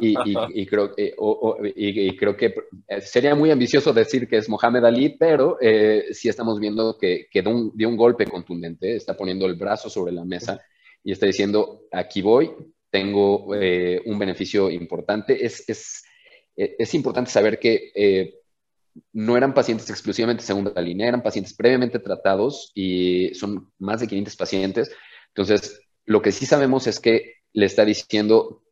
Y, 0.00 0.66
creo, 0.66 0.92
y, 0.96 2.16
creo 2.16 2.36
que 2.36 2.54
sería 3.00 3.34
muy 3.34 3.50
ambicioso 3.50 3.92
decir 3.92 4.28
que 4.28 4.36
es 4.36 4.48
Mohamed 4.48 4.84
Ali, 4.84 5.16
pero 5.18 5.56
eh, 5.60 6.08
sí 6.12 6.28
estamos 6.28 6.60
viendo 6.60 6.98
que, 6.98 7.26
que 7.30 7.42
dio, 7.42 7.88
un, 7.88 7.96
golpe 7.96 8.26
contundente, 8.26 8.96
está 8.96 9.16
poniendo 9.16 9.46
el 9.46 9.54
brazo 9.54 9.88
sobre 9.88 10.12
la 10.12 10.24
mesa 10.24 10.60
y 11.02 11.12
está 11.12 11.26
diciendo, 11.26 11.82
aquí 11.90 12.20
voy, 12.20 12.50
tengo 12.90 13.54
eh, 13.54 14.02
un 14.04 14.18
beneficio 14.18 14.70
importante. 14.70 15.44
Es, 15.44 15.66
es, 15.68 16.04
es 16.54 16.94
importante 16.94 17.30
saber 17.30 17.58
que 17.58 17.92
eh, 17.94 18.34
no 19.12 19.38
eran 19.38 19.54
pacientes 19.54 19.88
exclusivamente 19.88 20.42
segunda 20.42 20.78
línea, 20.82 21.08
eran 21.08 21.22
pacientes 21.22 21.54
previamente 21.54 21.98
tratados 21.98 22.72
y 22.74 23.32
son 23.34 23.72
más 23.78 24.00
de 24.00 24.08
500 24.08 24.36
pacientes. 24.36 24.90
Entonces, 25.28 25.80
lo 26.04 26.20
que 26.20 26.32
sí 26.32 26.44
sabemos 26.44 26.86
es 26.86 27.00
que 27.00 27.36
le 27.54 27.66
está 27.66 27.86
diciendo 27.86 28.62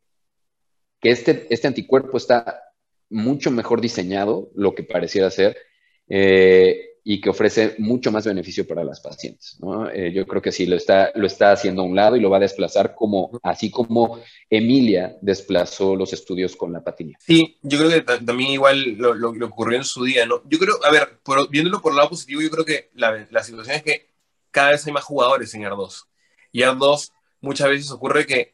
que 1.01 1.11
este, 1.11 1.47
este 1.49 1.67
anticuerpo 1.67 2.17
está 2.17 2.61
mucho 3.09 3.51
mejor 3.51 3.81
diseñado, 3.81 4.49
lo 4.55 4.73
que 4.73 4.83
pareciera 4.83 5.29
ser, 5.29 5.57
eh, 6.07 6.91
y 7.03 7.19
que 7.19 7.31
ofrece 7.31 7.75
mucho 7.79 8.11
más 8.11 8.25
beneficio 8.25 8.67
para 8.67 8.83
las 8.83 9.01
pacientes. 9.01 9.57
Eh, 9.93 10.11
yo 10.13 10.27
creo 10.27 10.41
que 10.41 10.51
sí, 10.51 10.67
lo 10.67 10.75
está, 10.75 11.11
lo 11.15 11.25
está 11.25 11.51
haciendo 11.51 11.81
a 11.81 11.85
un 11.85 11.95
lado 11.95 12.15
y 12.15 12.19
lo 12.19 12.29
va 12.29 12.37
a 12.37 12.41
desplazar 12.41 12.93
como, 12.93 13.39
así 13.41 13.71
como 13.71 14.19
Emilia 14.49 15.17
desplazó 15.21 15.95
los 15.95 16.13
estudios 16.13 16.55
con 16.55 16.71
la 16.71 16.83
patinía. 16.83 17.17
Sí, 17.19 17.57
yo 17.63 17.79
creo 17.79 17.89
que 17.89 18.01
también 18.01 18.51
igual 18.51 18.83
lo, 18.97 19.15
lo, 19.15 19.45
ocurrió 19.47 19.79
en 19.79 19.83
su 19.83 20.03
día, 20.03 20.27
¿no? 20.27 20.43
Yo 20.47 20.59
creo, 20.59 20.75
a 20.83 20.91
ver, 20.91 21.19
viéndolo 21.49 21.81
por 21.81 21.93
el 21.93 21.97
lado 21.97 22.09
positivo, 22.09 22.41
yo 22.41 22.51
creo 22.51 22.65
que 22.65 22.91
la, 22.93 23.27
la 23.31 23.43
situación 23.43 23.77
es 23.77 23.83
que 23.83 24.07
cada 24.51 24.71
vez 24.71 24.85
hay 24.85 24.93
más 24.93 25.03
jugadores 25.03 25.53
en 25.55 25.63
R2. 25.63 26.05
Y 26.51 26.61
R2 26.61 27.11
muchas 27.39 27.67
veces 27.67 27.89
ocurre 27.89 28.27
que 28.27 28.53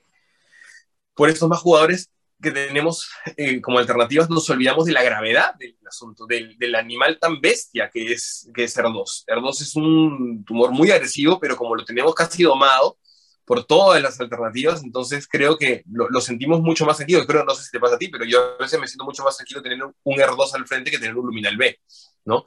por 1.13 1.29
estos 1.29 1.49
más 1.49 1.59
jugadores 1.59 2.11
que 2.41 2.51
tenemos 2.51 3.09
eh, 3.35 3.61
como 3.61 3.79
alternativas, 3.79 4.29
nos 4.29 4.49
olvidamos 4.49 4.85
de 4.85 4.91
la 4.91 5.03
gravedad 5.03 5.55
del 5.55 5.75
asunto, 5.87 6.25
del, 6.25 6.57
del, 6.57 6.75
animal 6.75 7.17
tan 7.19 7.41
bestia 7.41 7.89
que 7.91 8.11
es, 8.13 8.49
que 8.53 8.65
es 8.65 8.77
ER2. 8.77 9.25
ER2 9.27 9.61
es 9.61 9.75
un 9.75 10.43
tumor 10.45 10.71
muy 10.71 10.91
agresivo, 10.91 11.39
pero 11.39 11.55
como 11.55 11.75
lo 11.75 11.83
tenemos 11.83 12.13
casi 12.13 12.43
domado 12.43 12.97
por 13.45 13.65
todas 13.65 14.01
las 14.01 14.19
alternativas, 14.19 14.83
entonces 14.83 15.25
creo 15.25 15.57
que 15.57 15.83
lo, 15.89 16.09
lo, 16.09 16.19
sentimos 16.19 16.61
mucho 16.61 16.85
más 16.85 16.97
tranquilo. 16.97 17.25
Creo, 17.25 17.45
no 17.45 17.55
sé 17.55 17.63
si 17.63 17.71
te 17.71 17.79
pasa 17.79 17.95
a 17.95 17.97
ti, 17.97 18.09
pero 18.09 18.25
yo 18.25 18.55
a 18.59 18.63
veces 18.63 18.79
me 18.79 18.87
siento 18.87 19.05
mucho 19.05 19.23
más 19.23 19.37
tranquilo 19.37 19.61
tener 19.61 19.81
un 19.83 20.15
ER2 20.15 20.53
al 20.53 20.67
frente 20.67 20.91
que 20.91 20.99
tener 20.99 21.15
un 21.15 21.25
luminal 21.25 21.55
B, 21.55 21.79
¿no? 22.25 22.43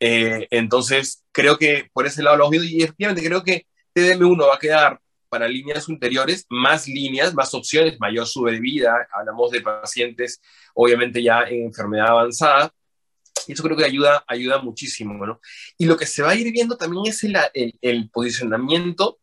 Eh, 0.00 0.48
entonces, 0.50 1.24
creo 1.30 1.56
que 1.56 1.88
por 1.92 2.06
ese 2.06 2.22
lado 2.22 2.36
lo 2.36 2.50
visto 2.50 2.66
y 2.66 2.82
efectivamente 2.82 3.24
creo 3.24 3.44
que 3.44 3.66
TDM1 3.94 4.48
va 4.48 4.56
a 4.56 4.58
quedar 4.58 5.00
para 5.30 5.48
líneas 5.48 5.88
interiores, 5.88 6.44
más 6.50 6.86
líneas, 6.86 7.32
más 7.32 7.54
opciones, 7.54 7.98
mayor 7.98 8.26
sobrevida. 8.26 9.08
Hablamos 9.12 9.50
de 9.52 9.62
pacientes, 9.62 10.42
obviamente 10.74 11.22
ya 11.22 11.44
en 11.44 11.66
enfermedad 11.66 12.08
avanzada. 12.08 12.74
Y 13.46 13.52
eso 13.52 13.62
creo 13.62 13.76
que 13.76 13.84
ayuda, 13.84 14.22
ayuda 14.26 14.58
muchísimo, 14.60 15.24
¿no? 15.24 15.40
Y 15.78 15.86
lo 15.86 15.96
que 15.96 16.04
se 16.04 16.22
va 16.22 16.30
a 16.30 16.34
ir 16.34 16.52
viendo 16.52 16.76
también 16.76 17.04
es 17.06 17.24
el, 17.24 17.36
el, 17.80 18.10
posicionamiento, 18.10 19.18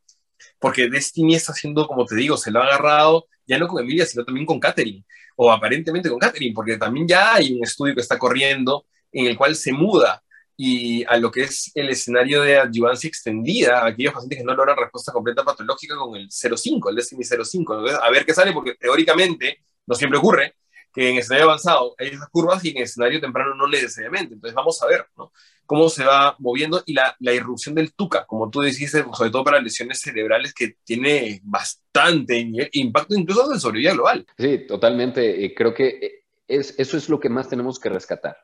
porque 0.59 0.89
Destiny 0.89 1.35
está 1.35 1.51
haciendo, 1.51 1.85
como 1.85 2.05
te 2.05 2.15
digo, 2.15 2.37
se 2.37 2.49
lo 2.49 2.61
ha 2.61 2.65
agarrado 2.65 3.27
ya 3.45 3.57
no 3.57 3.67
con 3.67 3.81
Emilia, 3.81 4.05
sino 4.05 4.25
también 4.25 4.45
con 4.45 4.59
Catherine, 4.59 5.05
o 5.37 5.51
aparentemente 5.51 6.09
con 6.09 6.19
Catherine, 6.19 6.53
porque 6.53 6.77
también 6.77 7.07
ya 7.07 7.35
hay 7.35 7.53
un 7.53 7.63
estudio 7.63 7.95
que 7.95 8.01
está 8.01 8.19
corriendo 8.19 8.85
en 9.11 9.27
el 9.27 9.37
cual 9.37 9.55
se 9.55 9.71
muda 9.71 10.21
y 10.59 11.05
a 11.05 11.17
lo 11.17 11.29
que 11.29 11.43
es 11.43 11.71
el 11.75 11.89
escenario 11.89 12.41
de 12.41 12.57
adyuvancia 12.57 13.07
extendida, 13.07 13.85
aquellos 13.85 14.13
pacientes 14.13 14.39
que 14.39 14.43
no 14.43 14.55
logran 14.55 14.75
respuesta 14.75 15.11
completa 15.11 15.45
patológica 15.45 15.95
con 15.95 16.15
el 16.15 16.29
0,5, 16.29 16.89
el 16.89 16.95
Destiny 16.95 17.23
0,5. 17.23 17.99
A 18.01 18.09
ver 18.09 18.25
qué 18.25 18.33
sale, 18.33 18.51
porque 18.51 18.73
teóricamente 18.73 19.59
no 19.85 19.93
siempre 19.93 20.17
ocurre 20.17 20.55
que 20.91 21.11
en 21.11 21.17
escenario 21.17 21.45
avanzado 21.45 21.93
hay 21.99 22.07
esas 22.07 22.27
curvas 22.29 22.65
y 22.65 22.69
en 22.69 22.77
escenario 22.77 23.21
temprano 23.21 23.53
no 23.53 23.67
necesariamente. 23.67 24.33
Entonces 24.33 24.55
vamos 24.55 24.81
a 24.81 24.87
ver 24.87 25.05
¿no? 25.15 25.31
cómo 25.67 25.89
se 25.89 26.03
va 26.03 26.35
moviendo 26.39 26.81
y 26.87 26.93
la, 26.93 27.15
la 27.19 27.33
irrupción 27.33 27.75
del 27.75 27.93
TUCA, 27.93 28.25
como 28.25 28.49
tú 28.49 28.61
dijiste, 28.61 29.05
sobre 29.13 29.29
todo 29.29 29.43
para 29.43 29.61
lesiones 29.61 29.99
cerebrales, 29.99 30.55
que 30.55 30.77
tiene 30.83 31.39
bastante 31.43 32.49
impacto 32.71 33.13
incluso 33.13 33.53
en 33.53 33.59
sobrevida 33.59 33.93
global. 33.93 34.25
Sí, 34.39 34.65
totalmente. 34.67 35.53
Creo 35.53 35.75
que 35.75 36.23
es, 36.47 36.73
eso 36.79 36.97
es 36.97 37.09
lo 37.09 37.19
que 37.19 37.29
más 37.29 37.47
tenemos 37.47 37.79
que 37.79 37.89
rescatar 37.89 38.37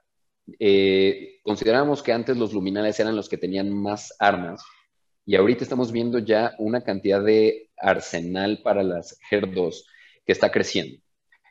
eh, 0.60 1.33
consideramos 1.44 2.02
que 2.02 2.14
antes 2.14 2.38
los 2.38 2.54
luminales 2.54 3.00
eran 3.00 3.16
los 3.16 3.30
que 3.30 3.38
tenían 3.38 3.72
más 3.72 4.16
armas 4.20 4.64
y 5.26 5.36
ahorita 5.36 5.64
estamos 5.64 5.92
viendo 5.92 6.20
ya 6.20 6.56
una 6.58 6.82
cantidad 6.82 7.24
de 7.24 7.70
arsenal 7.78 8.62
para 8.64 8.84
las 8.84 9.18
HER2 9.30 9.84
que 10.26 10.32
está 10.32 10.52
creciendo. 10.52 11.00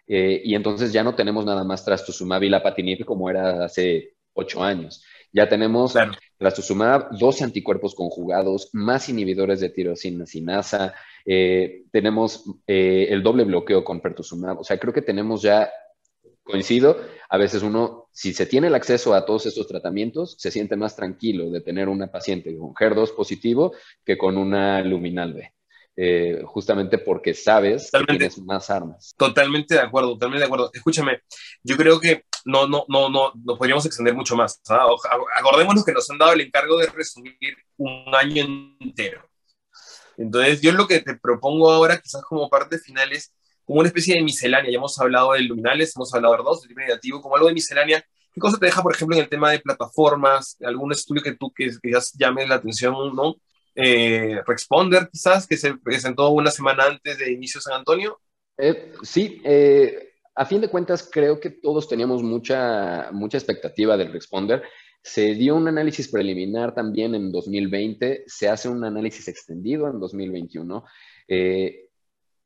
Eh, 0.06 0.42
y 0.44 0.54
entonces 0.54 0.92
ya 0.92 1.02
no 1.02 1.14
tenemos 1.14 1.46
nada 1.46 1.64
más 1.64 1.84
trastuzumab 1.84 2.42
y 2.42 2.48
la 2.50 2.62
patinib 2.62 3.04
como 3.04 3.30
era 3.30 3.64
hace 3.64 4.14
ocho 4.34 4.62
años. 4.62 5.04
Ya 5.32 5.48
tenemos 5.48 5.92
claro. 5.92 6.12
trastuzumab, 6.36 7.16
dos 7.18 7.40
anticuerpos 7.40 7.94
conjugados, 7.94 8.68
más 8.72 9.08
inhibidores 9.08 9.60
de 9.60 9.70
tirosina 9.70 10.26
sinasa, 10.26 10.94
eh, 11.24 11.84
tenemos 11.90 12.44
eh, 12.66 13.06
el 13.10 13.22
doble 13.22 13.44
bloqueo 13.44 13.84
con 13.84 14.00
pertuzumab. 14.00 14.60
O 14.60 14.64
sea, 14.64 14.78
creo 14.78 14.92
que 14.92 15.02
tenemos 15.02 15.40
ya 15.40 15.70
coincido, 16.42 17.00
a 17.28 17.38
veces 17.38 17.62
uno, 17.62 18.08
si 18.12 18.34
se 18.34 18.46
tiene 18.46 18.66
el 18.66 18.74
acceso 18.74 19.14
a 19.14 19.24
todos 19.24 19.46
estos 19.46 19.66
tratamientos, 19.66 20.36
se 20.38 20.50
siente 20.50 20.76
más 20.76 20.96
tranquilo 20.96 21.50
de 21.50 21.60
tener 21.60 21.88
una 21.88 22.10
paciente 22.10 22.56
con 22.56 22.74
HER2 22.74 23.14
positivo 23.14 23.72
que 24.04 24.18
con 24.18 24.36
una 24.36 24.82
luminal 24.82 25.34
B. 25.34 25.52
Eh, 25.94 26.40
justamente 26.46 26.96
porque 26.96 27.34
sabes 27.34 27.90
que 27.90 28.04
tienes 28.06 28.38
más 28.38 28.70
armas. 28.70 29.14
Totalmente 29.16 29.74
de 29.74 29.80
acuerdo, 29.80 30.14
totalmente 30.14 30.40
de 30.40 30.46
acuerdo. 30.46 30.70
Escúchame, 30.72 31.20
yo 31.62 31.76
creo 31.76 32.00
que 32.00 32.24
no, 32.46 32.66
no, 32.66 32.84
no, 32.88 33.10
no, 33.10 33.32
no 33.34 33.58
podríamos 33.58 33.84
extender 33.84 34.14
mucho 34.14 34.34
más. 34.34 34.60
¿ah? 34.70 34.86
Acordémonos 35.38 35.84
que 35.84 35.92
nos 35.92 36.10
han 36.10 36.18
dado 36.18 36.32
el 36.32 36.40
encargo 36.40 36.78
de 36.78 36.86
resumir 36.86 37.36
un 37.76 38.14
año 38.14 38.44
entero. 38.80 39.28
Entonces, 40.16 40.60
yo 40.60 40.72
lo 40.72 40.86
que 40.86 41.00
te 41.00 41.16
propongo 41.16 41.70
ahora, 41.70 42.00
quizás 42.00 42.22
como 42.22 42.48
parte 42.48 42.78
final, 42.78 43.12
es 43.12 43.32
como 43.64 43.80
una 43.80 43.88
especie 43.88 44.14
de 44.14 44.22
miscelánea. 44.22 44.70
Ya 44.70 44.78
hemos 44.78 44.98
hablado 44.98 45.32
de 45.32 45.40
luminales, 45.40 45.94
hemos 45.96 46.12
hablado 46.14 46.36
de 46.36 46.42
dos, 46.42 46.62
de 46.62 46.68
tipo 46.68 46.80
negativo, 46.80 47.20
como 47.20 47.36
algo 47.36 47.48
de 47.48 47.54
miscelánea. 47.54 48.04
¿Qué 48.32 48.40
cosa 48.40 48.58
te 48.58 48.66
deja, 48.66 48.82
por 48.82 48.94
ejemplo, 48.94 49.16
en 49.16 49.22
el 49.22 49.28
tema 49.28 49.50
de 49.50 49.60
plataformas? 49.60 50.56
¿Algún 50.64 50.92
estudio 50.92 51.22
que 51.22 51.36
tú 51.36 51.52
que, 51.52 51.70
que 51.82 51.92
llame 52.14 52.46
la 52.46 52.56
atención, 52.56 53.14
no? 53.14 53.36
Eh, 53.74 54.40
Responder, 54.46 55.08
quizás, 55.10 55.46
que 55.46 55.56
se 55.56 55.74
presentó 55.76 56.30
una 56.30 56.50
semana 56.50 56.84
antes 56.84 57.18
de 57.18 57.32
inicio 57.32 57.60
San 57.60 57.74
Antonio. 57.74 58.20
Eh, 58.58 58.92
sí, 59.02 59.40
eh, 59.44 60.12
a 60.34 60.46
fin 60.46 60.60
de 60.60 60.68
cuentas, 60.68 61.08
creo 61.10 61.40
que 61.40 61.50
todos 61.50 61.88
teníamos 61.88 62.22
mucha, 62.22 63.10
mucha 63.12 63.38
expectativa 63.38 63.96
del 63.96 64.12
Responder. 64.12 64.62
Se 65.02 65.34
dio 65.34 65.56
un 65.56 65.68
análisis 65.68 66.08
preliminar 66.08 66.74
también 66.74 67.14
en 67.14 67.32
2020, 67.32 68.24
se 68.26 68.48
hace 68.48 68.68
un 68.68 68.84
análisis 68.84 69.28
extendido 69.28 69.88
en 69.88 69.98
2021. 69.98 70.84
Eh, 71.28 71.88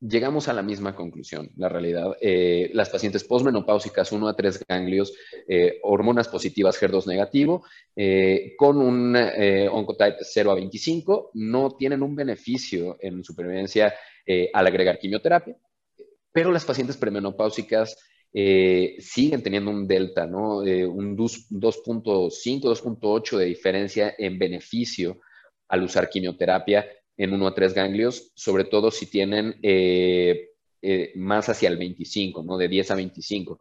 llegamos 0.00 0.48
a 0.48 0.52
la 0.52 0.62
misma 0.62 0.94
conclusión, 0.94 1.50
la 1.56 1.68
realidad. 1.68 2.16
Eh, 2.20 2.70
las 2.74 2.90
pacientes 2.90 3.24
posmenopáusicas 3.24 4.12
1 4.12 4.28
a 4.28 4.36
3 4.36 4.64
ganglios, 4.68 5.12
eh, 5.48 5.78
hormonas 5.82 6.28
positivas 6.28 6.80
HER2 6.80 7.06
negativo, 7.06 7.64
eh, 7.94 8.54
con 8.56 8.78
un 8.78 9.16
oncotype 9.16 10.18
0 10.20 10.50
a 10.50 10.54
25, 10.54 11.30
no 11.34 11.76
tienen 11.76 12.02
un 12.02 12.14
beneficio 12.14 12.96
en 13.00 13.24
supervivencia 13.24 13.94
al 14.52 14.66
agregar 14.66 14.98
quimioterapia, 14.98 15.56
pero 16.32 16.50
las 16.50 16.64
pacientes 16.64 16.96
premenopáusicas 16.96 17.96
siguen 18.32 19.42
teniendo 19.42 19.70
un 19.70 19.86
delta, 19.86 20.26
¿no? 20.26 20.58
un 20.58 21.16
2.5, 21.16 22.30
2.8 22.60 23.36
de 23.38 23.44
diferencia 23.44 24.14
en 24.18 24.36
beneficio 24.38 25.20
al 25.68 25.84
usar 25.84 26.10
quimioterapia 26.10 26.86
en 27.16 27.32
1 27.32 27.46
a 27.46 27.54
3 27.54 27.74
ganglios, 27.74 28.32
sobre 28.34 28.64
todo 28.64 28.90
si 28.90 29.06
tienen 29.06 29.58
eh, 29.62 30.50
eh, 30.82 31.12
más 31.16 31.48
hacia 31.48 31.68
el 31.68 31.76
25, 31.78 32.42
¿no? 32.42 32.58
De 32.58 32.68
10 32.68 32.90
a 32.90 32.94
25. 32.94 33.60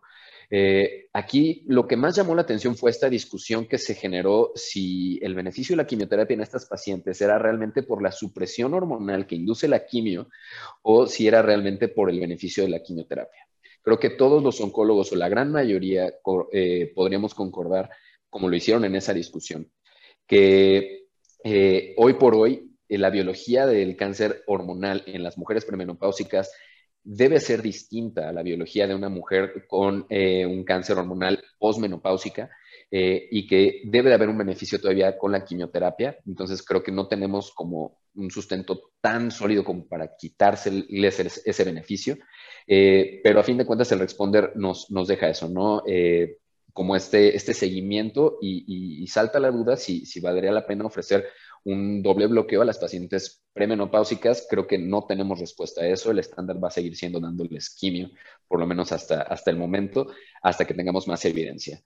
Eh, 0.52 1.08
aquí 1.14 1.64
lo 1.68 1.88
que 1.88 1.98
más 1.98 2.16
llamó 2.16 2.36
la 2.36 2.44
atención 2.44 2.76
fue 2.76 2.92
esta 2.92 3.10
discusión 3.10 3.66
que 3.66 3.80
se 3.80 3.96
generó 3.96 4.52
si 4.54 5.18
el 5.24 5.34
beneficio 5.34 5.74
de 5.74 5.82
la 5.82 5.88
quimioterapia 5.88 6.36
en 6.36 6.42
estas 6.42 6.68
pacientes 6.68 7.20
era 7.20 7.40
realmente 7.40 7.82
por 7.82 8.04
la 8.04 8.12
supresión 8.12 8.76
hormonal 8.76 9.26
que 9.26 9.36
induce 9.36 9.68
la 9.68 9.88
quimio 9.88 10.30
o 10.84 11.08
si 11.08 11.28
era 11.28 11.42
realmente 11.42 11.88
por 11.88 12.12
el 12.12 12.20
beneficio 12.20 12.64
de 12.64 12.70
la 12.70 12.84
quimioterapia. 12.84 13.48
Creo 13.82 14.00
que 14.00 14.12
todos 14.12 14.44
los 14.44 14.62
oncólogos 14.62 15.12
o 15.12 15.16
la 15.16 15.30
gran 15.30 15.52
mayoría 15.52 16.14
podríamos 16.96 17.34
concordar, 17.34 17.90
como 18.30 18.50
lo 18.50 18.56
hicieron 18.56 18.84
en 18.86 18.96
esa 18.96 19.14
discusión, 19.14 19.72
que 20.26 21.06
hoy 21.98 22.14
por 22.16 22.34
hoy 22.34 22.75
la 22.90 23.10
biología 23.10 23.66
del 23.66 23.96
cáncer 23.96 24.44
hormonal 24.48 25.04
en 25.06 25.24
las 25.24 25.38
mujeres 25.38 25.66
premenopáusicas 25.66 26.52
debe 27.06 27.40
ser 27.40 27.62
distinta 27.62 28.28
a 28.28 28.34
la 28.34 28.42
biología 28.42 28.88
de 28.88 28.96
una 28.96 29.10
mujer 29.10 29.66
con 29.68 30.08
eh, 30.10 30.46
un 30.46 30.64
cáncer 30.64 30.98
hormonal 30.98 31.42
postmenopáusica 31.60 32.50
eh, 32.90 33.28
y 33.30 33.48
que 33.48 33.84
debe 33.86 34.10
de 34.10 34.16
haber 34.16 34.30
un 34.30 34.40
beneficio 34.40 34.82
todavía 34.82 35.16
con 35.18 35.32
la 35.32 35.46
quimioterapia. 35.46 36.18
Entonces 36.26 36.64
creo 36.64 36.82
que 36.82 36.92
no 36.92 37.08
tenemos 37.08 37.52
como 37.54 38.00
un 38.16 38.32
sustento 38.32 38.92
tan 39.02 39.30
sólido 39.30 39.64
como 39.64 39.88
para 39.88 40.16
quitárseles 40.18 41.44
ese, 41.46 41.64
beneficio. 41.64 42.18
Eh, 42.66 43.22
pero 43.24 43.40
a 43.40 43.44
fin 43.44 43.58
de 43.58 43.66
cuentas 43.66 43.92
el 43.92 44.00
responder 44.00 44.54
nos, 44.56 44.90
nos 44.90 45.08
deja 45.08 45.30
eso, 45.30 45.48
¿no? 45.48 45.84
como 46.74 46.98
este, 46.98 47.38
este 47.38 47.54
seguimiento 47.54 48.38
y, 48.42 49.06
salta 49.08 49.40
la 49.40 49.50
duda 49.50 49.78
si, 49.78 50.06
si 50.06 50.20
valdría 50.20 50.52
la 50.52 50.66
pena 50.68 50.86
ofrecer 50.86 51.26
un 51.66 52.02
doble 52.02 52.28
bloqueo 52.28 52.62
a 52.62 52.66
las 52.66 52.78
pacientes 52.78 53.44
premenopáusicas. 53.54 54.48
Creo 54.50 54.68
que 54.68 54.78
no 54.78 55.06
tenemos 55.06 55.40
respuesta 55.40 55.82
a 55.82 55.88
eso. 55.88 56.12
El 56.12 56.20
estándar 56.20 56.64
va 56.64 56.70
a 56.70 56.72
seguir 56.72 56.96
siendo 56.96 57.20
dándoles 57.20 57.76
quimio, 57.76 58.12
por 58.48 58.60
lo 58.60 58.68
menos 58.68 58.92
hasta, 58.92 59.22
hasta 59.24 59.52
el 59.52 59.58
momento, 59.58 60.08
hasta 60.42 60.66
que 60.66 60.74
tengamos 60.74 61.08
más 61.08 61.26
evidencia. 61.26 61.82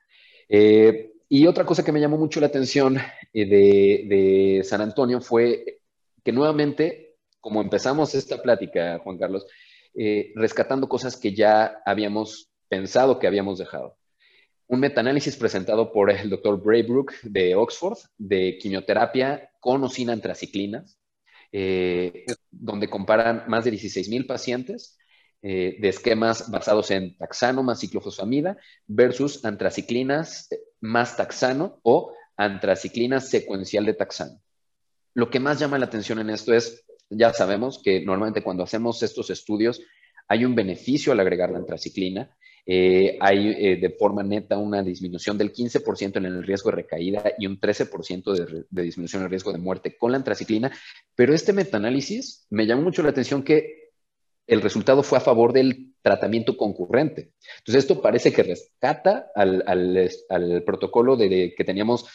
Eh, 0.48 1.14
y 1.30 1.46
otra 1.48 1.66
cosa 1.66 1.84
que 1.84 1.92
me 1.92 2.02
llamó 2.02 2.18
mucho 2.18 2.40
la 2.40 2.48
atención 2.48 2.98
eh, 3.34 3.46
de, 3.46 4.64
San 4.64 4.82
Antonio 4.82 5.22
fue 5.22 5.82
que 6.24 6.32
nuevamente, 6.32 7.18
como 7.40 7.62
empezamos 7.62 8.16
esta 8.16 8.42
plática, 8.42 9.00
Juan 9.00 9.18
Carlos, 9.18 9.46
eh, 9.96 10.32
rescatando 10.36 10.90
cosas 10.90 11.18
que 11.18 11.34
ya 11.34 11.82
habíamos 11.86 12.50
pensado 12.68 13.20
que 13.20 13.28
habíamos 13.28 13.60
dejado 13.60 13.99
un 14.70 14.80
metaanálisis 14.80 15.36
presentado 15.36 15.92
por 15.92 16.12
el 16.12 16.30
doctor 16.30 16.62
Braybrook 16.62 17.14
de 17.24 17.56
Oxford 17.56 17.98
de 18.18 18.58
quimioterapia 18.60 19.50
con 19.60 19.84
o 19.84 19.90
sin 19.90 20.12
antraciclinas, 20.12 21.00
eh, 21.52 22.26
donde 22.52 22.88
comparan 22.88 23.46
más 23.48 23.66
de 23.66 23.72
16.000 23.72 24.28
pacientes 24.28 24.96
eh, 25.42 25.78
de 25.80 25.90
esquemas 25.90 26.52
basados 26.52 26.92
en 26.92 27.18
taxano 27.18 27.64
más 27.64 27.80
ciclofosfamida 27.80 28.58
versus 28.86 29.44
antraciclinas 29.44 30.50
más 30.82 31.18
taxano 31.18 31.80
o 31.82 32.14
antraciclina 32.38 33.22
secuencial 33.22 33.86
de 33.88 33.96
taxano. 33.96 34.40
Lo 35.16 35.32
que 35.32 35.40
más 35.40 35.58
llama 35.58 35.80
la 35.80 35.86
atención 35.86 36.20
en 36.20 36.30
esto 36.30 36.54
es, 36.54 36.86
ya 37.10 37.34
sabemos 37.34 37.82
que 37.84 38.06
normalmente 38.06 38.44
cuando 38.44 38.64
hacemos 38.64 39.02
estos 39.02 39.32
estudios 39.32 39.82
hay 40.28 40.46
un 40.46 40.54
beneficio 40.54 41.12
al 41.12 41.20
agregar 41.20 41.50
la 41.50 41.58
antraciclina, 41.58 42.38
eh, 42.72 43.18
hay 43.20 43.48
eh, 43.58 43.78
de 43.78 43.90
forma 43.90 44.22
neta 44.22 44.60
una 44.60 44.84
disminución 44.84 45.40
del 45.40 45.52
15% 45.52 46.18
en 46.18 46.26
el 46.26 46.44
riesgo 46.44 46.70
de 46.70 46.76
recaída 46.76 47.34
y 47.40 47.48
un 47.48 47.60
13% 47.60 48.32
de, 48.32 48.66
de, 48.70 48.82
disminución 48.84 49.22
en 49.22 49.26
el 49.26 49.32
riesgo 49.32 49.52
de 49.52 49.58
muerte 49.58 49.98
con 49.98 50.12
la 50.12 50.18
antraciclina, 50.18 50.72
pero 51.16 51.34
este 51.34 51.52
metaanálisis 51.52 52.46
me 52.52 52.68
llamó 52.68 52.84
mucho 52.84 53.02
la 53.02 53.10
atención 53.10 53.42
que 53.42 53.90
el 54.46 54.62
resultado 54.62 55.02
fue 55.02 55.18
a 55.18 55.22
favor 55.22 55.52
del 55.52 55.96
tratamiento 56.04 56.58
concurrente. 56.58 57.32
Entonces, 57.58 57.86
esto 57.86 58.04
parece 58.04 58.32
que 58.32 58.44
rescata 58.44 59.32
al, 59.34 59.64
al, 59.66 60.64
protocolo 60.64 61.18
de, 61.18 61.56
que 61.58 61.64
teníamos 61.64 62.08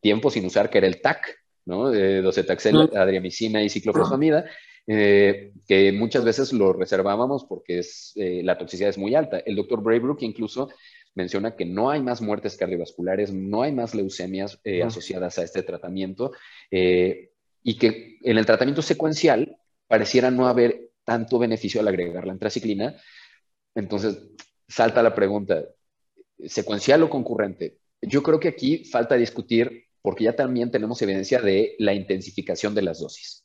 tiempo 0.00 0.30
sin 0.30 0.46
usar, 0.46 0.68
que 0.68 0.78
era 0.78 0.88
el 0.88 1.00
TAC, 1.00 1.38
¿no? 1.64 1.90
De 1.90 2.22
docetaxel, 2.22 2.90
adriamicina 2.96 3.62
y 3.62 3.68
ciclofosfamida. 3.68 4.46
Eh, 4.86 5.52
que 5.68 5.92
muchas 5.92 6.24
veces 6.24 6.52
lo 6.52 6.72
reservábamos 6.72 7.44
porque 7.44 7.78
es, 7.78 8.12
eh, 8.16 8.42
la 8.42 8.58
toxicidad 8.58 8.90
es 8.90 8.98
muy 8.98 9.14
alta. 9.14 9.38
El 9.38 9.56
doctor 9.56 9.82
Braybrook 9.82 10.22
incluso 10.22 10.70
menciona 11.14 11.54
que 11.54 11.64
no 11.64 11.90
hay 11.90 12.02
más 12.02 12.20
muertes 12.20 12.56
cardiovasculares, 12.56 13.32
no 13.32 13.62
hay 13.62 13.72
más 13.72 13.94
leucemias 13.94 14.58
eh, 14.64 14.82
asociadas 14.82 15.38
a 15.38 15.44
este 15.44 15.62
tratamiento 15.62 16.32
y 16.70 17.78
que 17.78 18.18
en 18.22 18.38
el 18.38 18.46
tratamiento 18.46 18.82
secuencial 18.82 19.56
pareciera 19.86 20.30
no 20.30 20.48
haber 20.48 20.90
tanto 21.04 21.38
beneficio 21.38 21.80
al 21.80 21.88
agregar 21.88 22.26
la 22.26 22.32
antraciclina. 22.32 22.96
Entonces, 23.74 24.18
salta 24.66 25.02
la 25.02 25.14
pregunta, 25.14 25.64
¿secuencial 26.46 27.02
o 27.02 27.10
concurrente? 27.10 27.78
Yo 28.00 28.22
creo 28.22 28.40
que 28.40 28.48
aquí 28.48 28.84
falta 28.84 29.14
discutir 29.16 29.84
porque 30.00 30.24
ya 30.24 30.34
también 30.34 30.70
tenemos 30.70 31.00
evidencia 31.02 31.40
de 31.40 31.76
la 31.78 31.94
intensificación 31.94 32.74
de 32.74 32.82
las 32.82 32.98
dosis. 32.98 33.44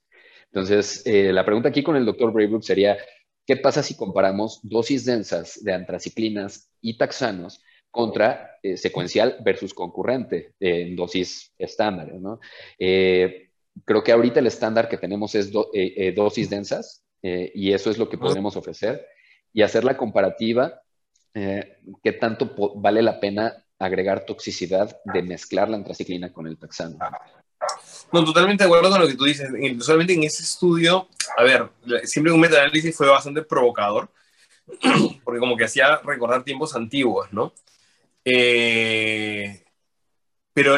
Entonces, 0.51 1.03
eh, 1.05 1.31
la 1.33 1.45
pregunta 1.45 1.69
aquí 1.69 1.83
con 1.83 1.95
el 1.95 2.05
doctor 2.05 2.31
Braybrook 2.31 2.63
sería, 2.63 2.97
¿qué 3.45 3.57
pasa 3.57 3.83
si 3.83 3.95
comparamos 3.95 4.59
dosis 4.63 5.05
densas 5.05 5.63
de 5.63 5.73
antraciclinas 5.73 6.71
y 6.81 6.97
taxanos 6.97 7.61
contra 7.91 8.57
eh, 8.63 8.77
secuencial 8.77 9.37
versus 9.43 9.73
concurrente 9.73 10.53
en 10.59 10.95
dosis 10.95 11.53
estándar? 11.57 12.11
Eh, 12.79 13.49
creo 13.85 14.03
que 14.03 14.11
ahorita 14.11 14.39
el 14.39 14.47
estándar 14.47 14.89
que 14.89 14.97
tenemos 14.97 15.35
es 15.35 15.51
dosis 15.51 16.49
densas 16.49 17.03
y 17.21 17.73
eso 17.73 17.91
es 17.91 17.97
lo 17.97 18.07
que 18.07 18.17
podemos 18.17 18.55
ofrecer 18.55 19.05
y 19.51 19.61
hacer 19.61 19.83
la 19.83 19.97
comparativa, 19.97 20.81
qué 21.33 22.11
tanto 22.19 22.55
vale 22.75 23.01
la 23.01 23.19
pena 23.19 23.65
agregar 23.79 24.25
toxicidad 24.25 24.99
de 25.03 25.21
mezclar 25.21 25.69
la 25.69 25.77
antraciclina 25.77 26.31
con 26.31 26.47
el 26.47 26.57
taxano. 26.57 26.97
No, 28.11 28.23
totalmente 28.23 28.63
de 28.63 28.67
acuerdo 28.67 28.89
con 28.89 29.01
lo 29.01 29.07
que 29.07 29.15
tú 29.15 29.25
dices. 29.25 29.49
Solamente 29.79 30.13
en 30.13 30.23
ese 30.23 30.43
estudio, 30.43 31.07
a 31.37 31.43
ver, 31.43 31.69
siempre 32.03 32.31
un 32.31 32.39
metaanálisis 32.39 32.95
fue 32.95 33.07
bastante 33.07 33.41
provocador, 33.41 34.09
porque 35.23 35.39
como 35.39 35.57
que 35.57 35.65
hacía 35.65 35.97
recordar 35.97 36.43
tiempos 36.43 36.75
antiguos, 36.75 37.31
¿no? 37.31 37.53
Eh, 38.23 39.63
pero 40.53 40.77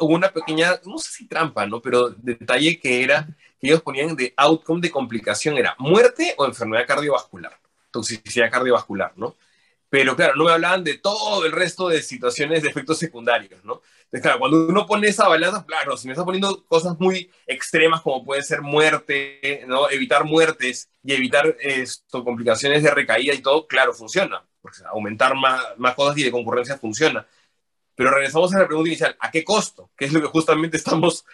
hubo 0.00 0.14
una 0.14 0.30
pequeña, 0.30 0.80
no 0.84 0.98
sé 0.98 1.10
si 1.10 1.26
trampa, 1.26 1.66
¿no? 1.66 1.80
Pero 1.80 2.10
detalle 2.10 2.78
que 2.78 3.02
era 3.02 3.26
que 3.58 3.68
ellos 3.68 3.82
ponían 3.82 4.14
de 4.14 4.34
outcome 4.36 4.80
de 4.80 4.90
complicación 4.90 5.56
era 5.56 5.74
muerte 5.78 6.34
o 6.36 6.44
enfermedad 6.44 6.86
cardiovascular, 6.86 7.58
toxicidad 7.90 8.50
cardiovascular, 8.50 9.12
¿no? 9.16 9.36
Pero 9.96 10.14
claro, 10.14 10.34
no 10.36 10.44
me 10.44 10.52
hablaban 10.52 10.84
de 10.84 10.98
todo 10.98 11.46
el 11.46 11.52
resto 11.52 11.88
de 11.88 12.02
situaciones 12.02 12.62
de 12.62 12.68
efectos 12.68 12.98
secundarios, 12.98 13.64
¿no? 13.64 13.80
Entonces, 14.04 14.20
claro, 14.20 14.40
cuando 14.40 14.66
uno 14.66 14.84
pone 14.84 15.08
esa 15.08 15.26
balanza, 15.26 15.64
claro, 15.64 15.96
si 15.96 16.06
me 16.06 16.12
está 16.12 16.22
poniendo 16.22 16.66
cosas 16.66 17.00
muy 17.00 17.30
extremas 17.46 18.02
como 18.02 18.22
puede 18.22 18.42
ser 18.42 18.60
muerte, 18.60 19.64
¿no? 19.66 19.88
Evitar 19.88 20.26
muertes 20.26 20.90
y 21.02 21.14
evitar 21.14 21.56
esto, 21.60 22.22
complicaciones 22.22 22.82
de 22.82 22.90
recaída 22.90 23.32
y 23.32 23.40
todo, 23.40 23.66
claro, 23.66 23.94
funciona. 23.94 24.44
Porque 24.60 24.80
aumentar 24.84 25.34
más, 25.34 25.62
más 25.78 25.94
cosas 25.94 26.18
y 26.18 26.24
de 26.24 26.30
concurrencia 26.30 26.76
funciona. 26.76 27.26
Pero 27.94 28.10
regresamos 28.10 28.54
a 28.54 28.58
la 28.58 28.66
pregunta 28.66 28.90
inicial, 28.90 29.16
¿a 29.18 29.30
qué 29.30 29.44
costo? 29.44 29.90
Que 29.96 30.04
es 30.04 30.12
lo 30.12 30.20
que 30.20 30.26
justamente 30.26 30.76
estamos 30.76 31.24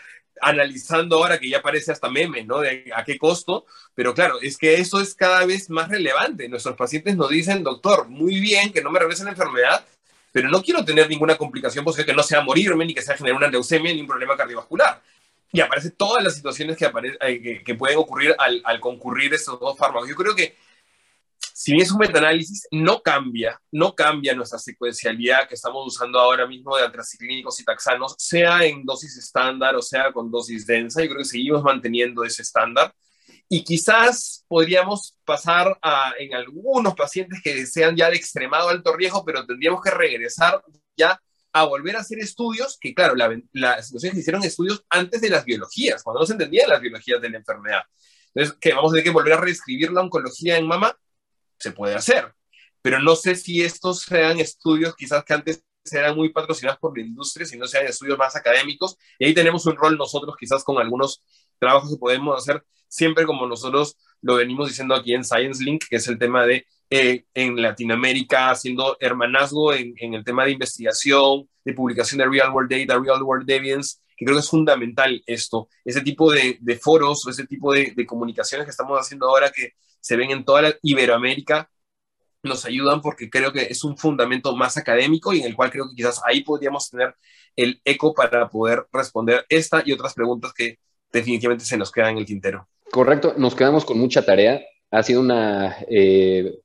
analizando 0.40 1.16
ahora, 1.16 1.38
que 1.38 1.48
ya 1.48 1.62
parece 1.62 1.92
hasta 1.92 2.08
meme, 2.08 2.44
¿no? 2.44 2.60
De 2.60 2.90
a 2.94 3.04
qué 3.04 3.18
costo. 3.18 3.66
Pero 3.94 4.14
claro, 4.14 4.40
es 4.40 4.56
que 4.56 4.74
eso 4.74 5.00
es 5.00 5.14
cada 5.14 5.44
vez 5.44 5.70
más 5.70 5.88
relevante. 5.88 6.48
Nuestros 6.48 6.76
pacientes 6.76 7.16
nos 7.16 7.28
dicen, 7.30 7.62
doctor, 7.62 8.08
muy 8.08 8.40
bien 8.40 8.72
que 8.72 8.82
no 8.82 8.90
me 8.90 8.98
regrese 8.98 9.24
la 9.24 9.30
enfermedad, 9.30 9.84
pero 10.32 10.48
no 10.48 10.62
quiero 10.62 10.84
tener 10.84 11.08
ninguna 11.08 11.36
complicación 11.36 11.84
posible 11.84 12.06
que 12.06 12.14
no 12.14 12.22
sea 12.22 12.40
morirme, 12.40 12.84
ni 12.86 12.94
que 12.94 13.02
sea 13.02 13.16
generar 13.16 13.36
una 13.36 13.48
leucemia, 13.48 13.92
ni 13.92 14.00
un 14.00 14.06
problema 14.06 14.36
cardiovascular. 14.36 15.02
Y 15.52 15.60
aparecen 15.60 15.92
todas 15.92 16.24
las 16.24 16.34
situaciones 16.34 16.76
que, 16.78 16.90
eh, 17.20 17.62
que, 17.62 17.74
pueden 17.74 17.98
ocurrir 17.98 18.34
al, 18.38 18.62
al, 18.64 18.80
concurrir 18.80 19.34
estos 19.34 19.60
dos 19.60 19.76
fármacos. 19.76 20.08
Yo 20.08 20.16
creo 20.16 20.34
que 20.34 20.56
si 21.62 21.70
bien 21.70 21.84
es 21.84 21.92
un 21.92 21.98
metaanálisis, 21.98 22.66
no 22.72 23.00
cambia, 23.02 23.56
no 23.70 23.94
cambia 23.94 24.34
nuestra 24.34 24.58
secuencialidad 24.58 25.46
que 25.46 25.54
estamos 25.54 25.86
usando 25.86 26.18
ahora 26.18 26.44
mismo 26.44 26.76
de 26.76 26.82
antraciclínicos 26.82 27.60
y 27.60 27.64
taxanos, 27.64 28.16
sea 28.18 28.64
en 28.64 28.84
dosis 28.84 29.16
estándar 29.16 29.76
o 29.76 29.80
sea 29.80 30.10
con 30.10 30.28
dosis 30.28 30.66
densa. 30.66 31.00
Yo 31.02 31.10
creo 31.10 31.18
que 31.18 31.24
seguimos 31.24 31.62
manteniendo 31.62 32.24
ese 32.24 32.42
estándar. 32.42 32.92
Y 33.48 33.62
quizás 33.62 34.44
podríamos 34.48 35.16
pasar 35.24 35.78
a, 35.82 36.14
en 36.18 36.34
algunos 36.34 36.96
pacientes 36.96 37.40
que 37.44 37.64
sean 37.64 37.94
ya 37.94 38.10
de 38.10 38.16
extremado 38.16 38.68
alto 38.68 38.96
riesgo, 38.96 39.24
pero 39.24 39.46
tendríamos 39.46 39.82
que 39.82 39.90
regresar 39.90 40.60
ya 40.96 41.22
a 41.52 41.62
volver 41.62 41.94
a 41.94 42.00
hacer 42.00 42.18
estudios, 42.18 42.76
que 42.80 42.92
claro, 42.92 43.14
la, 43.14 43.40
la 43.52 43.76
que 43.76 44.18
hicieron 44.18 44.42
estudios 44.42 44.84
antes 44.90 45.20
de 45.20 45.30
las 45.30 45.44
biologías, 45.44 46.02
cuando 46.02 46.18
no 46.18 46.26
se 46.26 46.32
entendían 46.32 46.70
las 46.70 46.80
biologías 46.80 47.22
de 47.22 47.30
la 47.30 47.38
enfermedad. 47.38 47.82
Entonces, 48.34 48.58
que 48.60 48.74
vamos 48.74 48.90
a 48.90 48.94
tener 48.94 49.04
que 49.04 49.10
volver 49.10 49.34
a 49.34 49.40
reescribir 49.40 49.92
la 49.92 50.00
oncología 50.00 50.56
en 50.56 50.66
mama, 50.66 50.98
se 51.58 51.72
puede 51.72 51.94
hacer. 51.94 52.32
Pero 52.82 53.00
no 53.00 53.14
sé 53.16 53.36
si 53.36 53.62
estos 53.62 54.02
sean 54.02 54.40
estudios 54.40 54.94
quizás 54.96 55.24
que 55.24 55.34
antes 55.34 55.64
eran 55.90 56.16
muy 56.16 56.30
patrocinados 56.30 56.78
por 56.78 56.96
la 56.96 57.04
industria, 57.04 57.46
sino 57.46 57.66
sean 57.66 57.86
estudios 57.86 58.18
más 58.18 58.36
académicos. 58.36 58.96
Y 59.18 59.26
ahí 59.26 59.34
tenemos 59.34 59.66
un 59.66 59.76
rol 59.76 59.96
nosotros 59.96 60.34
quizás 60.38 60.64
con 60.64 60.78
algunos 60.78 61.22
trabajos 61.58 61.90
que 61.90 61.98
podemos 61.98 62.36
hacer 62.40 62.64
siempre 62.92 63.24
como 63.24 63.46
nosotros 63.46 63.96
lo 64.20 64.36
venimos 64.36 64.68
diciendo 64.68 64.94
aquí 64.94 65.14
en 65.14 65.24
Science 65.24 65.64
Link, 65.64 65.84
que 65.88 65.96
es 65.96 66.06
el 66.08 66.18
tema 66.18 66.46
de 66.46 66.66
eh, 66.90 67.24
en 67.32 67.60
Latinoamérica 67.60 68.50
haciendo 68.50 68.98
hermanazgo 69.00 69.72
en, 69.72 69.94
el 69.98 70.22
tema 70.22 70.44
de 70.44 70.52
investigación, 70.52 71.48
de 71.64 71.72
publicación 71.72 72.18
de 72.18 72.28
real 72.28 72.50
world 72.52 72.70
data, 72.70 73.00
real 73.00 73.22
world 73.22 73.50
evidence, 73.50 73.96
que 74.14 74.26
creo 74.26 74.36
que 74.36 74.42
es 74.42 74.50
fundamental 74.50 75.22
esto, 75.26 75.68
ese 75.86 76.02
tipo 76.02 76.30
de, 76.30 76.58
de 76.60 76.76
foros 76.76 77.26
o 77.26 77.30
ese 77.30 77.46
tipo 77.46 77.72
de, 77.72 77.94
de, 77.96 78.04
comunicaciones 78.06 78.66
que 78.66 78.70
estamos 78.70 78.98
haciendo 79.00 79.26
ahora 79.26 79.50
que 79.50 79.72
se 80.02 80.16
ven 80.16 80.30
en 80.30 80.44
toda 80.44 80.62
la 80.62 80.74
Iberoamérica, 80.82 81.70
nos 82.42 82.64
ayudan 82.64 83.00
porque 83.00 83.30
creo 83.30 83.52
que 83.52 83.62
es 83.62 83.84
un 83.84 83.96
fundamento 83.96 84.54
más 84.56 84.76
académico 84.76 85.32
y 85.32 85.40
en 85.40 85.46
el 85.46 85.56
cual 85.56 85.70
creo 85.70 85.88
que 85.88 85.94
quizás 85.94 86.20
ahí 86.26 86.42
podríamos 86.42 86.90
tener 86.90 87.14
el 87.54 87.80
eco 87.84 88.12
para 88.12 88.48
poder 88.48 88.86
responder 88.92 89.46
esta 89.48 89.82
y 89.86 89.92
otras 89.92 90.14
preguntas 90.14 90.52
que 90.52 90.78
definitivamente 91.12 91.64
se 91.64 91.76
nos 91.76 91.92
quedan 91.92 92.12
en 92.12 92.18
el 92.18 92.26
tintero. 92.26 92.68
Correcto, 92.90 93.34
nos 93.36 93.54
quedamos 93.54 93.84
con 93.84 93.98
mucha 93.98 94.24
tarea. 94.24 94.60
Ha 94.90 95.02
sido 95.02 95.20
una, 95.20 95.76
eh, 95.88 96.58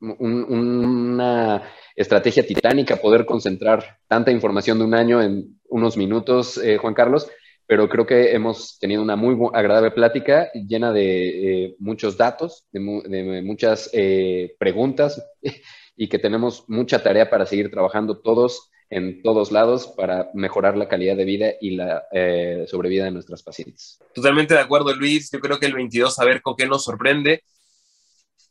un, 0.00 0.44
una 0.44 1.62
estrategia 1.96 2.46
titánica 2.46 2.96
poder 2.96 3.26
concentrar 3.26 3.98
tanta 4.06 4.30
información 4.30 4.78
de 4.78 4.84
un 4.84 4.94
año 4.94 5.20
en 5.20 5.60
unos 5.68 5.96
minutos, 5.96 6.58
eh, 6.58 6.76
Juan 6.78 6.94
Carlos, 6.94 7.28
pero 7.66 7.88
creo 7.88 8.06
que 8.06 8.32
hemos 8.32 8.78
tenido 8.78 9.02
una 9.02 9.16
muy 9.16 9.36
agradable 9.54 9.90
plática 9.90 10.50
llena 10.52 10.92
de 10.92 11.64
eh, 11.64 11.76
muchos 11.78 12.16
datos, 12.16 12.66
de, 12.72 13.42
muchas 13.42 13.90
eh, 13.92 14.54
preguntas 14.58 15.22
y 15.96 16.08
que 16.08 16.18
tenemos 16.18 16.64
mucha 16.68 17.02
tarea 17.02 17.30
para 17.30 17.46
seguir 17.46 17.70
trabajando 17.70 18.20
todos 18.20 18.70
en 18.92 19.22
todos 19.22 19.50
lados 19.50 19.86
para 19.96 20.30
mejorar 20.34 20.76
la 20.76 20.86
calidad 20.86 21.16
de 21.16 21.24
vida 21.24 21.52
y 21.62 21.76
la 21.76 22.04
eh, 22.12 22.66
sobrevida 22.68 23.04
de 23.04 23.10
nuestras 23.10 23.42
pacientes. 23.42 23.98
Totalmente 24.14 24.52
de 24.52 24.60
acuerdo, 24.60 24.94
Luis. 24.94 25.30
Yo 25.32 25.40
creo 25.40 25.58
que 25.58 25.64
el 25.64 25.72
22 25.72 26.18
a 26.18 26.24
ver 26.26 26.42
con 26.42 26.54
qué 26.56 26.66
nos 26.66 26.84
sorprende. 26.84 27.42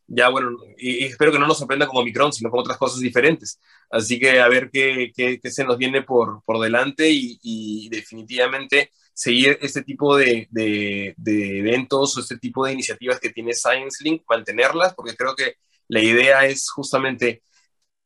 Ya, 0.07 0.29
bueno, 0.29 0.57
y, 0.77 1.05
espero 1.05 1.31
que 1.31 1.37
no 1.37 1.45
nos 1.45 1.59
sorprenda 1.59 1.85
como 1.85 2.01
Omicron, 2.01 2.33
sino 2.33 2.49
con 2.49 2.59
otras 2.59 2.79
cosas 2.79 2.99
diferentes. 2.99 3.61
Así 3.91 4.19
que 4.19 4.39
a 4.41 4.49
ver 4.49 4.71
qué, 4.73 5.11
qué, 5.15 5.39
se 5.51 5.63
nos 5.63 5.77
viene 5.77 6.01
por, 6.01 6.43
por 6.43 6.59
delante 6.59 7.07
y, 7.11 7.87
definitivamente 7.89 8.89
seguir 9.21 9.59
este 9.61 9.83
tipo 9.83 10.17
de, 10.17 10.47
de, 10.49 11.59
eventos 11.59 12.17
o 12.17 12.21
este 12.21 12.39
tipo 12.39 12.65
de 12.65 12.73
iniciativas 12.73 13.19
que 13.19 13.29
tiene 13.29 13.53
Science 13.53 14.03
Link, 14.03 14.23
mantenerlas, 14.27 14.95
porque 14.95 15.15
creo 15.15 15.35
que 15.35 15.57
la 15.87 16.01
idea 16.01 16.47
es 16.47 16.71
justamente 16.71 17.43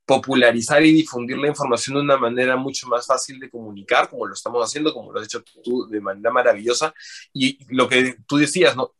popularizar 0.05 0.83
y 0.83 0.91
difundir 0.91 1.37
la 1.37 1.47
información 1.47 1.95
de 1.95 2.01
una 2.01 2.17
manera 2.17 2.57
mucho 2.57 2.87
más 2.87 3.07
fácil 3.07 3.39
de 3.39 3.49
comunicar, 3.49 4.09
como 4.09 4.27
lo 4.27 4.33
estamos 4.33 4.61
haciendo, 4.61 4.93
como 4.93 5.13
lo 5.13 5.21
has 5.21 5.27
hecho 5.27 5.41
tú 5.63 5.87
de 5.87 6.01
manera 6.01 6.31
maravillosa. 6.31 6.93
Y 7.31 7.59
lo 7.73 7.87
que 7.87 8.17
tú 8.27 8.35
decías, 8.35 8.75
¿no? 8.75 8.91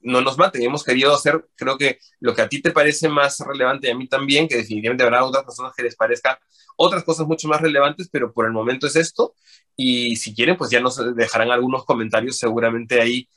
No 0.00 0.20
nos 0.20 0.38
maten, 0.38 0.62
hemos 0.62 0.82
querido 0.82 1.14
hacer, 1.14 1.46
creo 1.56 1.76
que 1.76 1.98
lo 2.20 2.34
que 2.34 2.42
a 2.42 2.48
ti 2.48 2.62
te 2.62 2.70
parece 2.70 3.08
más 3.08 3.38
relevante 3.40 3.88
y 3.88 3.90
a 3.90 3.94
mí 3.94 4.08
también, 4.08 4.48
que 4.48 4.56
definitivamente 4.56 5.04
habrá 5.04 5.24
otras 5.24 5.44
personas 5.44 5.72
que 5.76 5.82
les 5.82 5.96
parezca 5.96 6.40
otras 6.76 7.04
cosas 7.04 7.26
mucho 7.26 7.46
más 7.48 7.60
relevantes, 7.60 8.08
pero 8.10 8.32
por 8.32 8.46
el 8.46 8.52
momento 8.52 8.86
es 8.86 8.96
esto. 8.96 9.34
Y 9.76 10.16
si 10.16 10.34
quieren, 10.34 10.56
pues 10.56 10.70
ya 10.70 10.80
nos 10.80 11.14
dejarán 11.14 11.50
algunos 11.50 11.84
comentarios 11.84 12.38
seguramente 12.38 13.00
ahí 13.00 13.28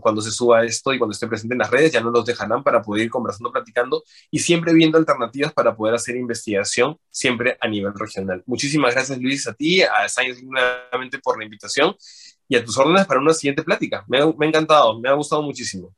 cuando 0.00 0.22
se 0.22 0.30
suba 0.30 0.64
esto 0.64 0.94
y 0.94 0.98
cuando 0.98 1.12
esté 1.12 1.26
presente 1.26 1.54
en 1.54 1.58
las 1.58 1.70
redes, 1.70 1.92
ya 1.92 2.00
no 2.00 2.10
los 2.10 2.24
dejarán 2.24 2.62
para 2.62 2.80
poder 2.80 3.04
ir 3.04 3.10
conversando, 3.10 3.52
platicando 3.52 4.02
y 4.30 4.38
siempre 4.38 4.72
viendo 4.72 4.96
alternativas 4.96 5.52
para 5.52 5.76
poder 5.76 5.94
hacer 5.94 6.16
investigación 6.16 6.96
siempre 7.10 7.58
a 7.60 7.68
nivel 7.68 7.92
regional. 7.94 8.42
Muchísimas 8.46 8.94
gracias 8.94 9.18
Luis, 9.18 9.46
a 9.46 9.52
ti, 9.52 9.82
a 9.82 10.08
Science 10.08 10.42
nuevamente 10.42 11.18
por 11.18 11.38
la 11.38 11.44
invitación 11.44 11.94
y 12.50 12.56
a 12.56 12.64
tus 12.64 12.76
órdenes 12.76 13.06
para 13.06 13.20
una 13.20 13.32
siguiente 13.32 13.62
plática. 13.62 14.04
Me 14.08 14.18
ha, 14.18 14.26
me 14.26 14.44
ha 14.44 14.48
encantado, 14.48 15.00
me 15.00 15.08
ha 15.08 15.12
gustado 15.12 15.40
muchísimo. 15.40 15.94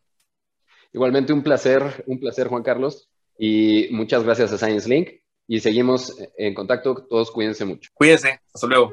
Igualmente 0.92 1.32
un 1.32 1.42
placer, 1.42 2.04
un 2.06 2.20
placer 2.20 2.48
Juan 2.48 2.62
Carlos 2.62 3.08
y 3.38 3.88
muchas 3.90 4.22
gracias 4.22 4.52
a 4.52 4.58
Science 4.58 4.86
Link 4.86 5.08
y 5.48 5.60
seguimos 5.60 6.14
en 6.36 6.52
contacto, 6.52 7.06
todos 7.08 7.30
cuídense 7.30 7.64
mucho. 7.64 7.90
Cuídense, 7.94 8.38
hasta 8.52 8.66
luego. 8.66 8.92